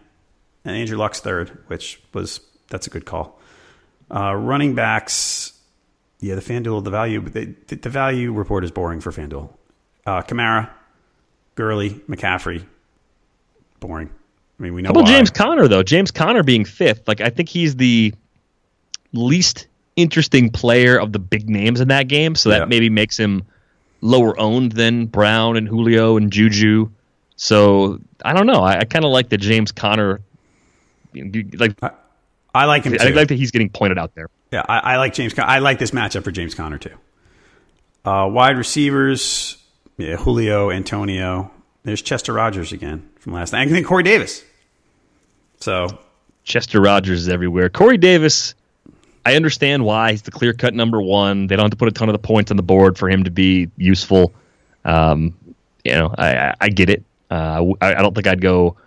[0.63, 3.39] and Andrew Luck's third, which was that's a good call.
[4.13, 5.53] Uh, running backs.
[6.19, 9.49] Yeah, the FanDuel the value the value report is boring for FanDuel.
[10.05, 10.69] Uh, Kamara,
[11.55, 12.63] Gurley, McCaffrey,
[13.79, 14.09] boring.
[14.59, 14.87] I mean, we know.
[14.87, 15.11] How about why.
[15.11, 15.83] James Conner though?
[15.83, 18.13] James Conner being fifth, like I think he's the
[19.13, 22.65] least interesting player of the big names in that game, so that yeah.
[22.65, 23.43] maybe makes him
[24.01, 26.89] lower owned than Brown and Julio and Juju.
[27.35, 28.61] So I don't know.
[28.63, 30.21] I, I kind of like the James Conner.
[31.13, 31.91] Like I,
[32.53, 32.93] I like him.
[32.93, 33.13] I too.
[33.13, 34.27] like that he's getting pointed out there.
[34.51, 35.33] Yeah, I, I like James.
[35.33, 35.47] Conner.
[35.47, 36.95] I like this matchup for James Conner too.
[38.03, 39.57] Uh, wide receivers,
[39.97, 41.51] yeah, Julio, Antonio.
[41.83, 43.67] There's Chester Rogers again from last night.
[43.67, 44.43] I think Corey Davis.
[45.59, 45.99] So
[46.45, 47.69] Chester Rogers is everywhere.
[47.69, 48.55] Corey Davis,
[49.25, 51.47] I understand why he's the clear cut number one.
[51.47, 53.25] They don't have to put a ton of the points on the board for him
[53.25, 54.33] to be useful.
[54.85, 55.35] Um,
[55.83, 57.03] you know, I, I get it.
[57.29, 58.77] Uh, I, I don't think I'd go.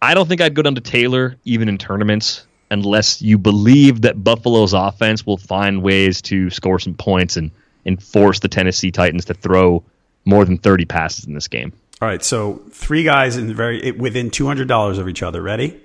[0.00, 4.24] I don't think I'd go down to Taylor even in tournaments unless you believe that
[4.24, 7.50] Buffalo's offense will find ways to score some points and,
[7.84, 9.82] and force the Tennessee Titans to throw
[10.24, 11.74] more than 30 passes in this game.
[12.02, 15.42] All right, so three guys in very within two hundred dollars of each other.
[15.42, 15.78] Ready?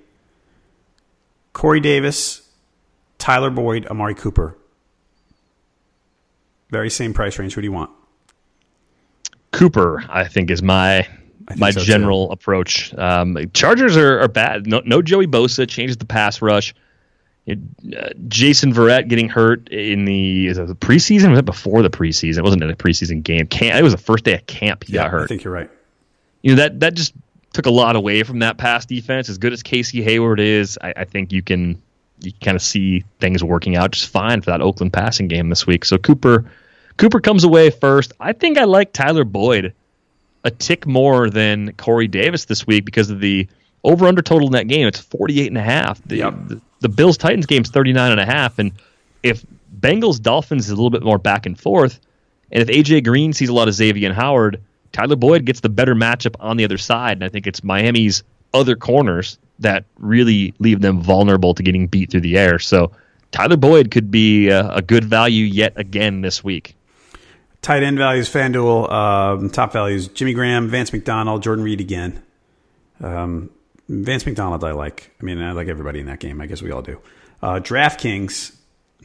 [1.51, 2.47] Corey Davis,
[3.17, 4.57] Tyler Boyd, Amari Cooper.
[6.69, 7.53] Very same price range.
[7.53, 7.91] Who do you want?
[9.51, 11.07] Cooper, I think, is my
[11.57, 12.33] my so general too.
[12.33, 12.93] approach.
[12.97, 14.67] Um, Chargers are, are bad.
[14.67, 16.73] No, no, Joey Bosa changes the pass rush.
[17.45, 17.59] It,
[17.95, 21.29] uh, Jason Verrett getting hurt in the, the preseason.
[21.29, 22.39] Was it before the preseason?
[22.39, 23.45] It wasn't in a preseason game.
[23.47, 24.85] Camp, it was the first day of camp.
[24.85, 25.23] He yeah, got hurt.
[25.23, 25.69] I think you're right.
[26.45, 27.13] You know that that just
[27.53, 29.29] took a lot away from that pass defense.
[29.29, 31.81] As good as Casey Hayward is, I, I think you can
[32.21, 35.65] you kind of see things working out just fine for that Oakland passing game this
[35.65, 35.83] week.
[35.85, 36.45] So Cooper
[36.97, 38.13] Cooper comes away first.
[38.19, 39.73] I think I like Tyler Boyd
[40.43, 43.47] a tick more than Corey Davis this week because of the
[43.83, 44.87] over under total in that game.
[44.87, 45.99] It's 48 and a half.
[46.03, 46.33] The, Yep.
[46.47, 48.59] the, the Bills Titans game's 39 and a half.
[48.59, 48.71] And
[49.23, 49.43] if
[49.79, 51.99] Bengals Dolphins is a little bit more back and forth,
[52.51, 54.61] and if AJ Green sees a lot of Xavien Howard,
[54.95, 57.17] Tyler Boyd gets the better matchup on the other side.
[57.17, 58.23] And I think it's Miami's
[58.53, 62.59] other corners that really leave them vulnerable to getting beat through the air.
[62.59, 62.93] So
[63.31, 66.77] Tyler Boyd could be a, a good value yet again this week.
[67.61, 68.89] Tight end values, FanDuel.
[68.89, 72.23] Um, top values, Jimmy Graham, Vance McDonald, Jordan Reed again.
[73.01, 73.49] Um,
[73.89, 75.11] Vance McDonald, I like.
[75.19, 76.39] I mean, I like everybody in that game.
[76.39, 77.01] I guess we all do.
[77.41, 78.55] Uh, DraftKings,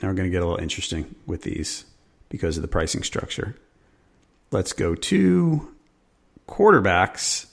[0.00, 1.84] now we're going to get a little interesting with these
[2.28, 3.56] because of the pricing structure.
[4.52, 5.74] Let's go to
[6.50, 7.46] quarterbacks.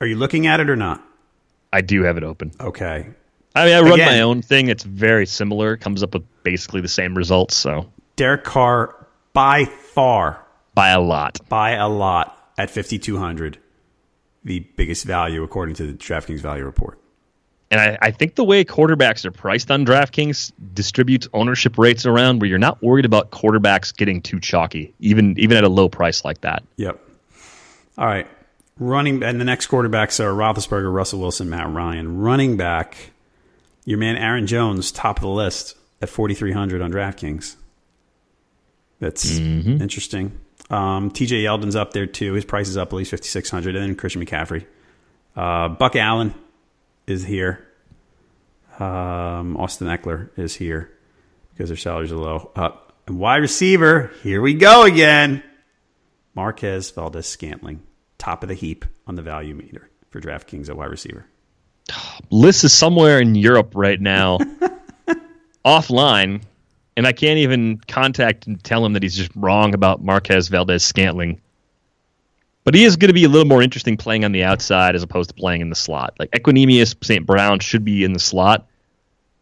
[0.00, 1.04] Are you looking at it or not?
[1.72, 2.52] I do have it open.
[2.60, 3.06] Okay.
[3.54, 4.68] I mean, I run Again- my own thing.
[4.68, 5.74] It's very similar.
[5.74, 7.56] It Comes up with basically the same results.
[7.56, 8.94] So Derek Carr,
[9.32, 10.44] by far,
[10.74, 11.38] by a lot.
[11.48, 13.58] by a lot at 5,200,
[14.44, 16.98] the biggest value according to the DraftKings value report.
[17.70, 22.40] And I, I think the way quarterbacks are priced on DraftKings distributes ownership rates around
[22.40, 26.24] where you're not worried about quarterbacks getting too chalky, even even at a low price
[26.24, 26.62] like that.
[26.76, 26.98] Yep.
[27.98, 28.28] All right.
[28.78, 32.18] Running and the next quarterbacks are Roethlisberger, Russell Wilson, Matt Ryan.
[32.18, 33.10] Running back,
[33.84, 37.56] your man Aaron Jones, top of the list at 4,300 on DraftKings.
[39.00, 40.38] That's interesting.
[40.70, 42.34] Um, TJ Yeldon's up there too.
[42.34, 43.74] His price is up at least 5,600.
[43.74, 44.64] And then Christian McCaffrey.
[45.34, 46.34] Uh, Buck Allen
[47.06, 47.66] is here.
[48.78, 50.90] Um, Austin Ekeler is here
[51.52, 52.52] because their salaries are low.
[52.54, 52.70] Uh,
[53.08, 55.42] and wide receiver, here we go again.
[56.34, 57.82] Marquez Valdes Scantling,
[58.18, 61.26] top of the heap on the value meter for DraftKings at wide receiver.
[62.30, 64.38] Liss is somewhere in Europe right now,
[65.64, 66.42] offline,
[66.96, 70.84] and I can't even contact and tell him that he's just wrong about Marquez Valdes
[70.84, 71.40] Scantling.
[72.64, 75.02] But he is going to be a little more interesting playing on the outside as
[75.02, 76.16] opposed to playing in the slot.
[76.18, 77.24] Like Equanimeous St.
[77.24, 78.66] Brown should be in the slot.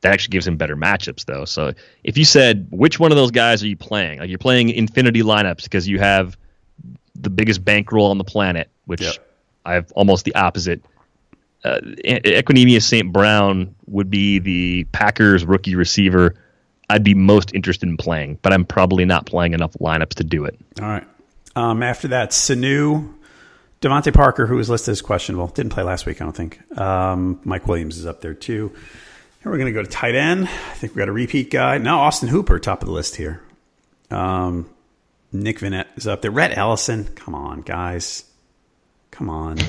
[0.02, 1.44] That actually gives him better matchups, though.
[1.44, 1.72] So
[2.04, 5.22] if you said which one of those guys are you playing, like you're playing infinity
[5.22, 6.36] lineups because you have
[7.20, 9.14] the biggest bankroll on the planet, which Yep.
[9.64, 10.82] I have almost the opposite.
[11.64, 13.12] Uh, Equanimeous St.
[13.12, 16.36] Brown would be the Packers rookie receiver
[16.88, 20.44] I'd be most interested in playing, but I'm probably not playing enough lineups to do
[20.44, 20.58] it.
[20.80, 21.06] All right.
[21.56, 23.12] Um, after that, Sanu,
[23.80, 26.60] DeVante Parker, who was listed as questionable, didn't play last week, I don't think.
[26.78, 28.72] Um, Mike Williams is up there too.
[29.42, 30.44] And we're going to go to tight end.
[30.44, 31.78] I think we got a repeat guy.
[31.78, 33.42] Now, Austin Hooper, top of the list here.
[34.10, 34.70] Um,
[35.32, 36.30] Nick Vannett is up there.
[36.30, 38.24] Rhett Ellison, come on, guys.
[39.10, 39.58] Come on.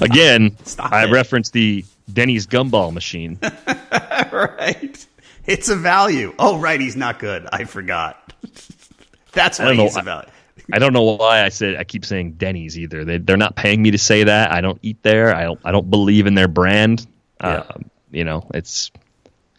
[0.00, 1.10] Again, Stop I it.
[1.10, 3.38] referenced the Denny's gumball machine.
[4.32, 5.06] right.
[5.46, 6.34] It's a value.
[6.38, 6.80] Oh, right.
[6.80, 7.46] He's not good.
[7.52, 8.32] I forgot.
[9.32, 9.84] That's I why don't know.
[9.84, 10.28] he's a.
[10.72, 13.04] I don't know why I said I keep saying Denny's either.
[13.04, 14.52] They they're not paying me to say that.
[14.52, 15.34] I don't eat there.
[15.34, 17.06] I don't I don't believe in their brand.
[17.42, 17.64] Yeah.
[17.74, 18.90] Um, you know, it's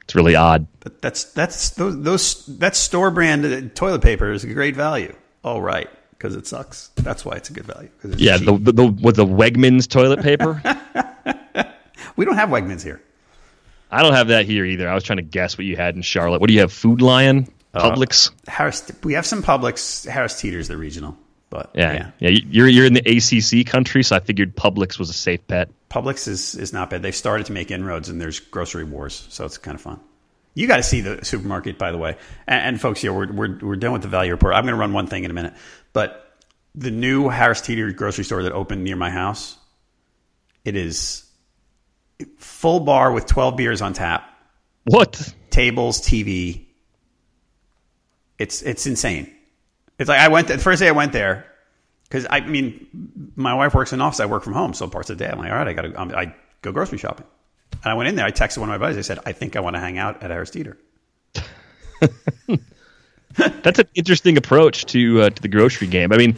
[0.09, 0.65] it's really odd.
[0.79, 5.15] But that's that's those those that's store brand uh, toilet paper is a great value.
[5.43, 6.87] All right, because it sucks.
[6.95, 7.89] That's why it's a good value.
[8.03, 10.59] Yeah, the, the, the with the Wegmans toilet paper.
[12.15, 13.03] we don't have Wegmans here.
[13.91, 14.89] I don't have that here either.
[14.89, 16.41] I was trying to guess what you had in Charlotte.
[16.41, 16.73] What do you have?
[16.73, 18.31] Food Lion, Uh, Publix.
[18.47, 20.09] Harris, we have some Publix.
[20.09, 21.15] Harris Teeter's the regional,
[21.49, 24.99] but yeah, yeah, yeah, you- You're you're in the ACC country, so I figured Publix
[24.99, 25.69] was a safe bet.
[25.89, 27.01] Publix is is not bad.
[27.01, 29.99] They've started to make inroads, and there's grocery wars, so it's kind of fun.
[30.55, 32.17] You got to see the supermarket, by the way.
[32.47, 34.53] And, and folks, here we're, we're we're done with the value report.
[34.55, 35.53] I'm going to run one thing in a minute,
[35.93, 36.37] but
[36.75, 39.57] the new Harris Teeter grocery store that opened near my house,
[40.65, 41.23] it is
[42.37, 44.29] full bar with 12 beers on tap,
[44.83, 45.33] What?
[45.49, 46.65] tables, TV.
[48.37, 49.33] It's it's insane.
[49.99, 51.45] It's like I went the first day I went there
[52.03, 54.19] because I mean my wife works in office.
[54.19, 55.81] I work from home, so parts of the day I'm like, all right, I got
[55.83, 56.17] to.
[56.17, 57.25] I go grocery shopping.
[57.83, 58.25] And I went in there.
[58.25, 58.97] I texted one of my buddies.
[58.97, 60.77] I said, I think I want to hang out at Harris Teeter.
[63.35, 66.11] That's an interesting approach to uh, to the grocery game.
[66.11, 66.35] I mean,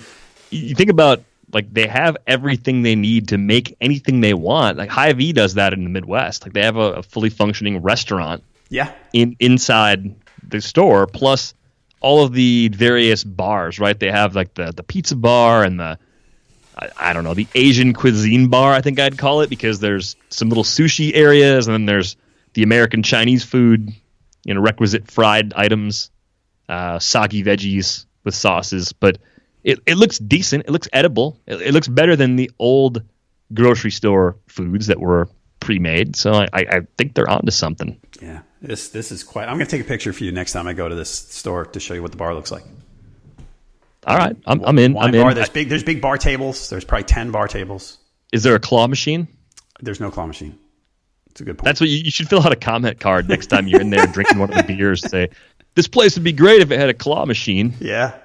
[0.50, 4.78] you you think about like they have everything they need to make anything they want.
[4.78, 6.44] Like Hy-Vee does that in the Midwest.
[6.44, 10.16] Like they have a, a fully functioning restaurant Yeah, in inside
[10.48, 11.54] the store, plus
[12.02, 13.80] all of the various bars.
[13.80, 13.98] Right?
[13.98, 15.98] They have like the the pizza bar and the
[16.78, 18.74] I, I don't know the Asian cuisine bar.
[18.74, 22.18] I think I'd call it because there's some little sushi areas, and then there's
[22.54, 23.94] the American Chinese food,
[24.44, 26.12] you know, requisite fried items,
[26.68, 28.94] uh, soggy veggies with sauces.
[28.94, 29.20] But
[29.64, 30.66] it, it looks decent.
[30.66, 31.40] It looks edible.
[31.46, 33.04] It, it looks better than the old
[33.54, 35.30] grocery store foods that were
[35.60, 36.16] pre-made.
[36.16, 38.00] So I, I think they're onto something.
[38.22, 39.48] Yeah, this this is quite.
[39.48, 41.66] I'm going to take a picture for you next time I go to this store
[41.66, 42.64] to show you what the bar looks like.
[44.06, 44.94] All right, I'm, I'm in.
[44.94, 45.36] Wine I'm in.
[45.36, 45.70] There's big.
[45.70, 46.70] There's big bar tables.
[46.70, 47.98] There's probably ten bar tables.
[48.32, 49.28] Is there a claw machine?
[49.80, 50.58] There's no claw machine.
[51.30, 51.66] It's a good point.
[51.66, 54.06] That's what you, you should fill out a comment card next time you're in there
[54.08, 55.08] drinking one of the beers.
[55.10, 55.30] Say,
[55.76, 57.74] this place would be great if it had a claw machine.
[57.80, 58.18] Yeah,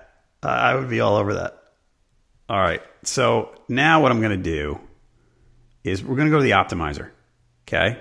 [0.43, 1.59] uh, I would be all over that.
[2.49, 2.83] All right.
[3.03, 4.81] So now what I'm going to do
[5.85, 7.11] is we're going to go to the optimizer.
[7.67, 7.99] Okay.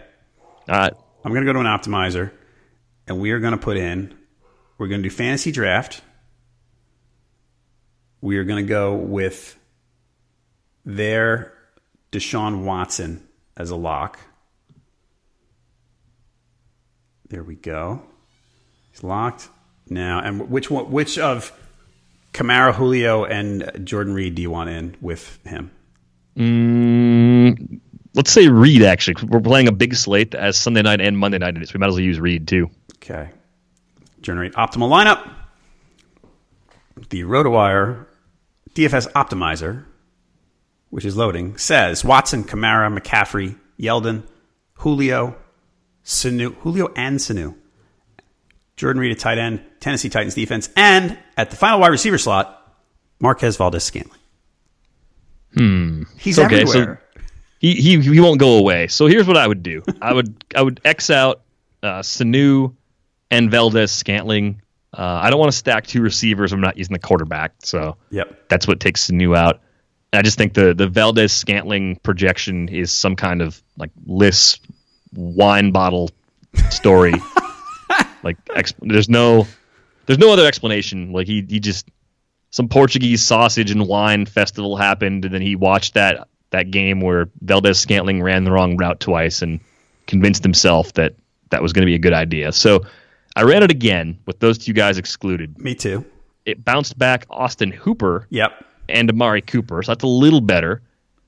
[0.68, 0.94] All right.
[1.26, 2.32] I'm going to go to an optimizer
[3.08, 4.14] and we are going to put in,
[4.78, 6.02] we're going to do fantasy draft.
[8.22, 9.58] We are going to go with
[10.86, 11.54] their
[12.12, 14.20] Deshaun Watson as a lock.
[17.30, 18.04] There we go.
[18.92, 19.50] He's locked
[19.90, 20.20] now.
[20.20, 20.92] And which one?
[20.92, 21.52] Which of
[22.34, 25.72] Kamara, Julio, and Jordan Reed do you want in with him?
[26.38, 27.82] Mm,
[28.16, 28.82] let's say Reed.
[28.82, 31.88] Actually, we're playing a big slate as Sunday night and Monday night so we might
[31.88, 32.70] as well use Reed too.
[32.96, 33.30] Okay.
[34.22, 35.30] Generate optimal lineup.
[37.10, 38.06] The RotoWire
[38.74, 39.86] DFS optimizer,
[40.90, 44.24] which is loading, says Watson, Kamara, McCaffrey, Yeldon,
[44.76, 45.36] Julio,
[46.04, 47.56] Sanu, Julio and Sanu,
[48.78, 52.62] Jordan Reed at tight end, Tennessee Titans defense, and at the final wide receiver slot,
[53.20, 54.20] Marquez Valdes Scantling.
[55.54, 56.04] Hmm.
[56.18, 57.02] He's Okay, everywhere.
[57.66, 58.86] He, he he won't go away.
[58.90, 59.82] So here's what I would do.
[60.00, 61.42] I would I would X out
[61.82, 62.76] uh, Sanu
[63.32, 64.62] and Valdes Scantling.
[64.96, 66.54] Uh, I don't want to stack two receivers.
[66.54, 68.48] I'm not using the quarterback, so yep.
[68.50, 69.62] that's what takes Sanu out.
[70.14, 74.62] And I just think the the Valdes Scantling projection is some kind of like list
[75.16, 76.12] wine bottle
[76.70, 77.16] story.
[78.22, 79.48] like ex- there's no
[80.06, 81.14] there's no other explanation.
[81.14, 81.90] Like he he just
[82.52, 87.30] some Portuguese sausage and wine festival happened, and then he watched that that game where
[87.42, 89.60] Valdes Scantling ran the wrong route twice and
[90.08, 91.14] convinced himself that
[91.52, 92.52] that was going to be a good idea.
[92.52, 92.82] So
[93.36, 95.60] I ran it again with those two guys excluded.
[95.60, 96.06] Me too.
[96.46, 98.64] It bounced back Austin Hooper Yep.
[98.90, 100.82] and Amari Cooper, so that's a little better.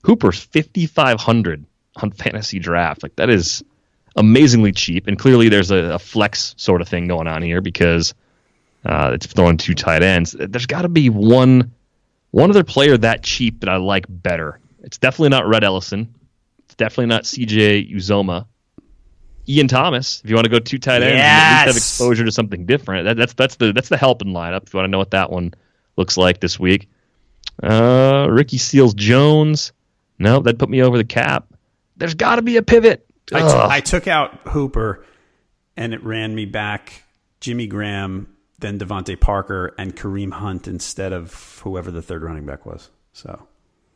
[0.03, 1.65] Hooper's 5500
[1.97, 3.03] on fantasy draft.
[3.03, 3.63] Like that is
[4.15, 8.13] amazingly cheap, and clearly there's a, a flex sort of thing going on here because
[8.85, 10.35] uh, it's throwing two tight ends.
[10.39, 11.71] There's got to be one
[12.31, 14.59] one other player that cheap that I like better.
[14.83, 16.13] It's definitely not Rhett Ellison.
[16.65, 18.45] It's definitely not CJ Uzomah.
[19.49, 22.25] Ian Thomas, if you want to go two tight ends, you at least have exposure
[22.25, 23.05] to something different.
[23.05, 24.63] That, that's that's the that's the helping lineup.
[24.67, 25.53] If you want to know what that one
[25.95, 26.89] looks like this week,
[27.63, 29.71] uh, Ricky Seals Jones.
[30.19, 31.45] No, that put me over the cap.
[31.95, 33.05] There's got to be a pivot.
[33.33, 33.71] I, t- Ugh.
[33.71, 35.05] I took out Hooper,
[35.75, 37.03] and it ran me back
[37.39, 42.65] Jimmy Graham, then DeVante Parker, and Kareem Hunt instead of whoever the third running back
[42.65, 42.89] was.
[43.13, 43.47] So,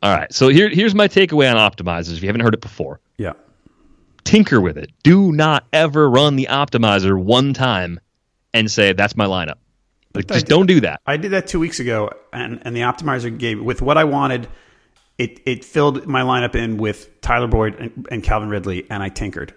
[0.02, 0.32] All right.
[0.32, 2.16] So here, here's my takeaway on optimizers.
[2.16, 3.32] If you haven't heard it before, yeah.
[4.24, 4.90] tinker with it.
[5.02, 8.00] Do not ever run the optimizer one time
[8.52, 9.58] and say that's my lineup.
[10.14, 11.00] Like, just did- don't do that.
[11.06, 14.48] I did that two weeks ago, and, and the optimizer gave with what I wanted.
[15.18, 19.08] It it filled my lineup in with Tyler Boyd and, and Calvin Ridley, and I
[19.08, 19.54] tinkered,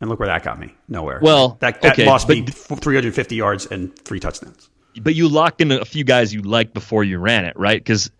[0.00, 0.74] and look where that got me.
[0.88, 1.20] Nowhere.
[1.22, 4.68] Well, that, that okay, lost me 350 yards and three touchdowns.
[5.00, 7.80] But you locked in a few guys you liked before you ran it, right?
[7.80, 8.10] Because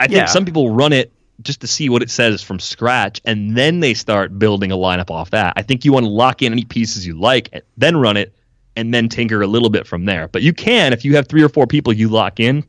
[0.00, 0.24] I think Yeah.
[0.26, 3.94] some people run it just to see what it says from scratch, and then they
[3.94, 5.54] start building a lineup off that.
[5.56, 8.34] I think you want to lock in any pieces you like, then run it,
[8.76, 10.28] and then tinker a little bit from there.
[10.28, 12.64] But you can if you have three or four people you lock in.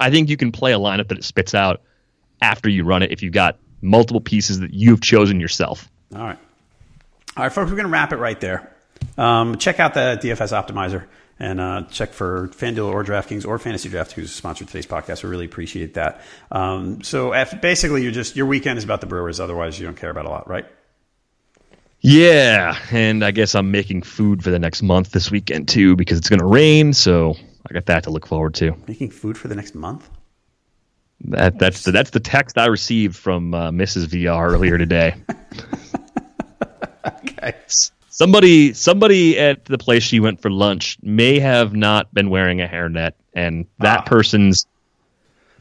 [0.00, 1.80] I think you can play a lineup that it spits out
[2.40, 5.90] after you run it if you've got multiple pieces that you've chosen yourself.
[6.14, 6.38] All right.
[7.36, 8.72] All right, folks, we're going to wrap it right there.
[9.16, 11.06] Um, check out the DFS Optimizer
[11.38, 15.22] and uh, check for FanDuel or DraftKings or Fantasy Draft, who's sponsored today's podcast.
[15.22, 16.20] We really appreciate that.
[16.50, 19.40] Um, so if, basically, you're just your weekend is about the Brewers.
[19.40, 20.66] Otherwise, you don't care about a lot, right?
[22.00, 26.18] Yeah, and I guess I'm making food for the next month this weekend too because
[26.18, 27.34] it's going to rain, so
[27.68, 28.76] I got that to look forward to.
[28.86, 30.08] Making food for the next month.
[31.22, 34.06] That that's the that's the text I received from uh, Mrs.
[34.06, 35.16] VR earlier today.
[37.22, 37.54] Okay.
[38.18, 42.66] Somebody somebody at the place she went for lunch may have not been wearing a
[42.66, 44.02] hairnet, and that Ah.
[44.02, 44.66] person's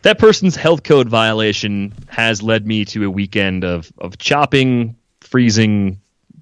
[0.02, 6.00] that person's health code violation has led me to a weekend of of chopping, freezing,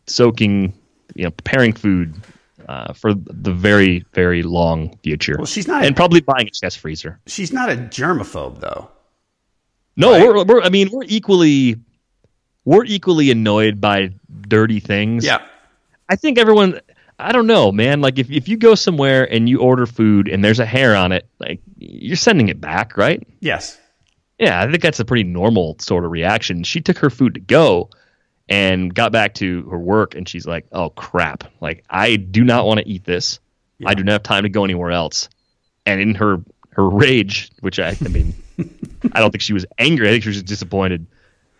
[0.07, 0.74] soaking,
[1.16, 2.13] you know, preparing food
[2.70, 5.36] uh, for the very very long future.
[5.38, 7.20] Well, she's not- and probably buying a chest freezer.
[7.28, 8.89] She's not a germaphobe, though.
[9.97, 10.22] No, Right.
[10.24, 11.76] we're, we're I mean we're equally
[12.63, 14.11] we're equally annoyed by
[14.47, 15.26] dirty things.
[15.26, 15.39] Yeah.
[16.10, 16.80] I think everyone
[17.18, 18.01] I don't know, man.
[18.01, 21.12] Like if, if you go somewhere and you order food and there's a hair on
[21.12, 23.26] it, like you're sending it back, right?
[23.39, 23.80] Yes.
[24.38, 26.64] Yeah, I think that's a pretty normal sort of reaction.
[26.64, 27.89] She took her food to go
[28.49, 31.45] and got back to her work and she's like, "Oh crap.
[31.62, 33.39] Like I do not want to eat this.
[33.86, 35.30] I do not have time to go anywhere else."
[35.86, 38.34] And in her her rage, which I, I mean,
[39.14, 40.10] I don't think she was angry.
[40.10, 41.08] I think she was just disappointed.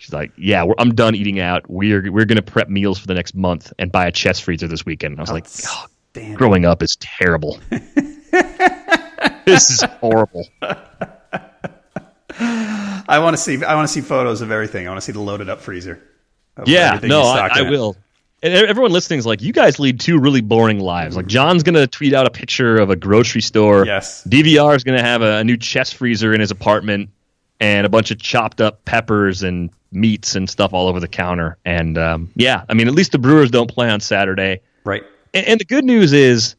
[0.06, 1.68] She's like, "Yeah, we're, I'm done eating out.
[1.68, 4.86] We're we're gonna prep meals for the next month and buy a chest freezer this
[4.86, 6.36] weekend." I was like, oh, Damn.
[6.36, 7.60] "Growing up is terrible.
[9.46, 10.46] this is horrible."
[12.38, 13.64] I want to see.
[13.64, 14.86] I want to see photos of everything.
[14.86, 16.04] I want to see the loaded up freezer.
[16.68, 17.98] Yeah, no, I, I will.
[18.44, 21.16] And everyone listening is like, you guys lead two really boring lives.
[21.16, 23.88] Like John's gonna tweet out a picture of a grocery store.
[23.88, 24.24] Yes.
[24.24, 27.10] DVR is gonna have a, a new chest freezer in his apartment
[27.60, 31.58] and a bunch of chopped up peppers and meats and stuff all over the counter.
[31.66, 34.62] And um, yeah, I mean, at least the Brewers don't play on Saturday.
[34.84, 35.04] Right.
[35.34, 36.56] And, and the good news is,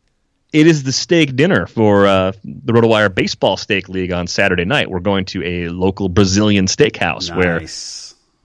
[0.52, 4.88] it is the steak dinner for uh, the RotoWire Baseball Steak League on Saturday night.
[4.90, 7.60] We're going to a local Brazilian steakhouse where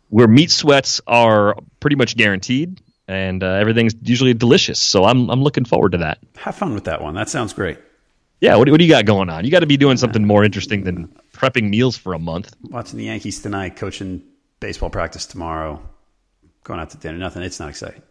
[0.09, 4.79] where meat sweats are pretty much guaranteed and uh, everything's usually delicious.
[4.79, 6.17] So I'm I'm looking forward to that.
[6.37, 7.13] Have fun with that one.
[7.13, 7.77] That sounds great.
[8.41, 9.45] Yeah, what, do- what do you got going on?
[9.45, 12.55] You got to be doing something more interesting than prepping meals for a month.
[12.63, 14.23] Watching the Yankees tonight, coaching
[14.59, 15.81] baseball practice tomorrow,
[16.63, 17.17] going out to dinner.
[17.17, 17.43] Nothing.
[17.43, 18.01] It's not exciting.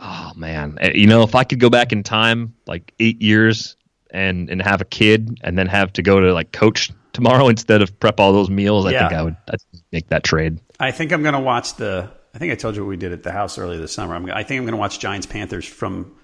[0.00, 3.76] Oh man, Uh, you know, if I could go back in time like eight years
[4.10, 7.82] and and have a kid and then have to go to like coach tomorrow instead
[7.82, 9.08] of prep all those meals, I Yeah.
[9.08, 9.58] think I would I'd
[9.92, 10.60] make that trade.
[10.78, 12.08] I think I'm going to watch the.
[12.34, 14.14] I think I told you what we did at the house earlier this summer.
[14.14, 16.14] I'm, I think I'm going to watch Giants Panthers from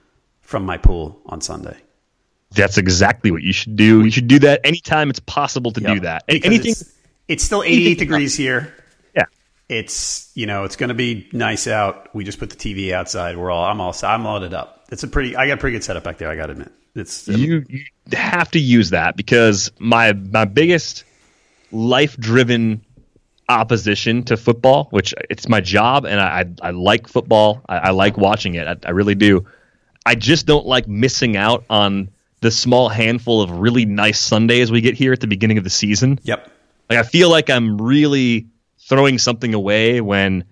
[0.42, 1.76] from my pool on Sunday.
[2.54, 4.04] That's exactly what you should do.
[4.04, 6.26] You should do that anytime it's possible to do that.
[6.26, 6.72] Because Anything.
[6.72, 6.92] It's,
[7.28, 8.74] it's still 88 degrees here.
[9.14, 9.24] Yeah.
[9.68, 12.14] It's you know it's going to be nice out.
[12.14, 13.36] We just put the TV outside.
[13.36, 14.86] We're all I'm all I'm loaded up.
[14.90, 15.36] It's a pretty.
[15.36, 16.28] I got a pretty good setup back there.
[16.28, 16.72] I got to admit.
[16.94, 21.04] It's you, you have to use that because my my biggest
[21.72, 22.82] life driven
[23.48, 27.62] opposition to football, which it's my job and I I, I like football.
[27.68, 28.66] I, I like watching it.
[28.68, 29.46] I, I really do.
[30.06, 32.10] I just don't like missing out on
[32.44, 35.70] the small handful of really nice Sundays we get here at the beginning of the
[35.70, 36.20] season.
[36.24, 36.50] yep.
[36.90, 38.48] Like I feel like I'm really
[38.80, 40.44] throwing something away when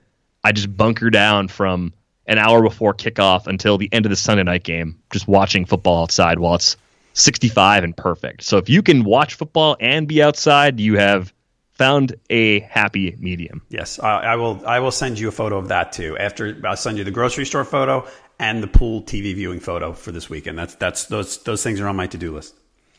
[0.43, 1.93] I just bunker down from
[2.27, 6.05] an hour before kickoff until the end of the Sunday night game, just watching football
[6.05, 6.79] outside while it's
[7.13, 8.43] 65 and perfect.
[8.43, 11.31] So if you can watch football and be outside, you have
[11.73, 13.61] found a happy medium.
[13.69, 14.67] Yes, I, I will.
[14.67, 16.17] I will send you a photo of that too.
[16.17, 18.09] After I'll send you the grocery store photo
[18.43, 20.59] and the pool TV viewing photo for this weekend.
[20.59, 22.55] That's that's those those things are on my to do list.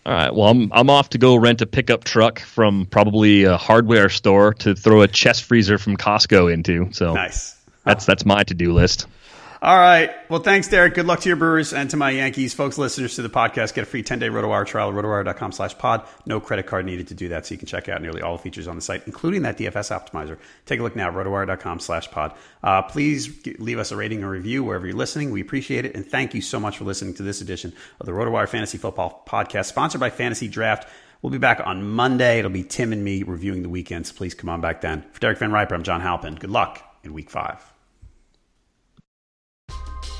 [0.05, 0.33] All right.
[0.33, 4.53] Well, I'm I'm off to go rent a pickup truck from probably a hardware store
[4.55, 6.89] to throw a chest freezer from Costco into.
[6.93, 7.55] So Nice.
[7.85, 9.05] that's that's my to-do list.
[9.63, 10.11] All right.
[10.29, 10.93] Well, thanks, Derek.
[10.93, 12.53] Good luck to your Brewers and to my Yankees.
[12.53, 16.05] Folks, listeners to the podcast, get a free 10-day RotoWire trial at rotowire.com slash pod.
[16.25, 18.43] No credit card needed to do that, so you can check out nearly all the
[18.43, 20.37] features on the site, including that DFS optimizer.
[20.65, 22.33] Take a look now rotowire.com slash pod.
[22.61, 25.31] Uh, please leave us a rating or review wherever you're listening.
[25.31, 28.11] We appreciate it, and thank you so much for listening to this edition of the
[28.11, 30.89] RotoWire Fantasy Football Podcast, sponsored by Fantasy Draft.
[31.21, 32.39] We'll be back on Monday.
[32.39, 34.11] It'll be Tim and me reviewing the weekends.
[34.11, 35.05] Please come on back then.
[35.13, 36.35] For Derek Van Riper, I'm John Halpin.
[36.35, 37.72] Good luck in week five.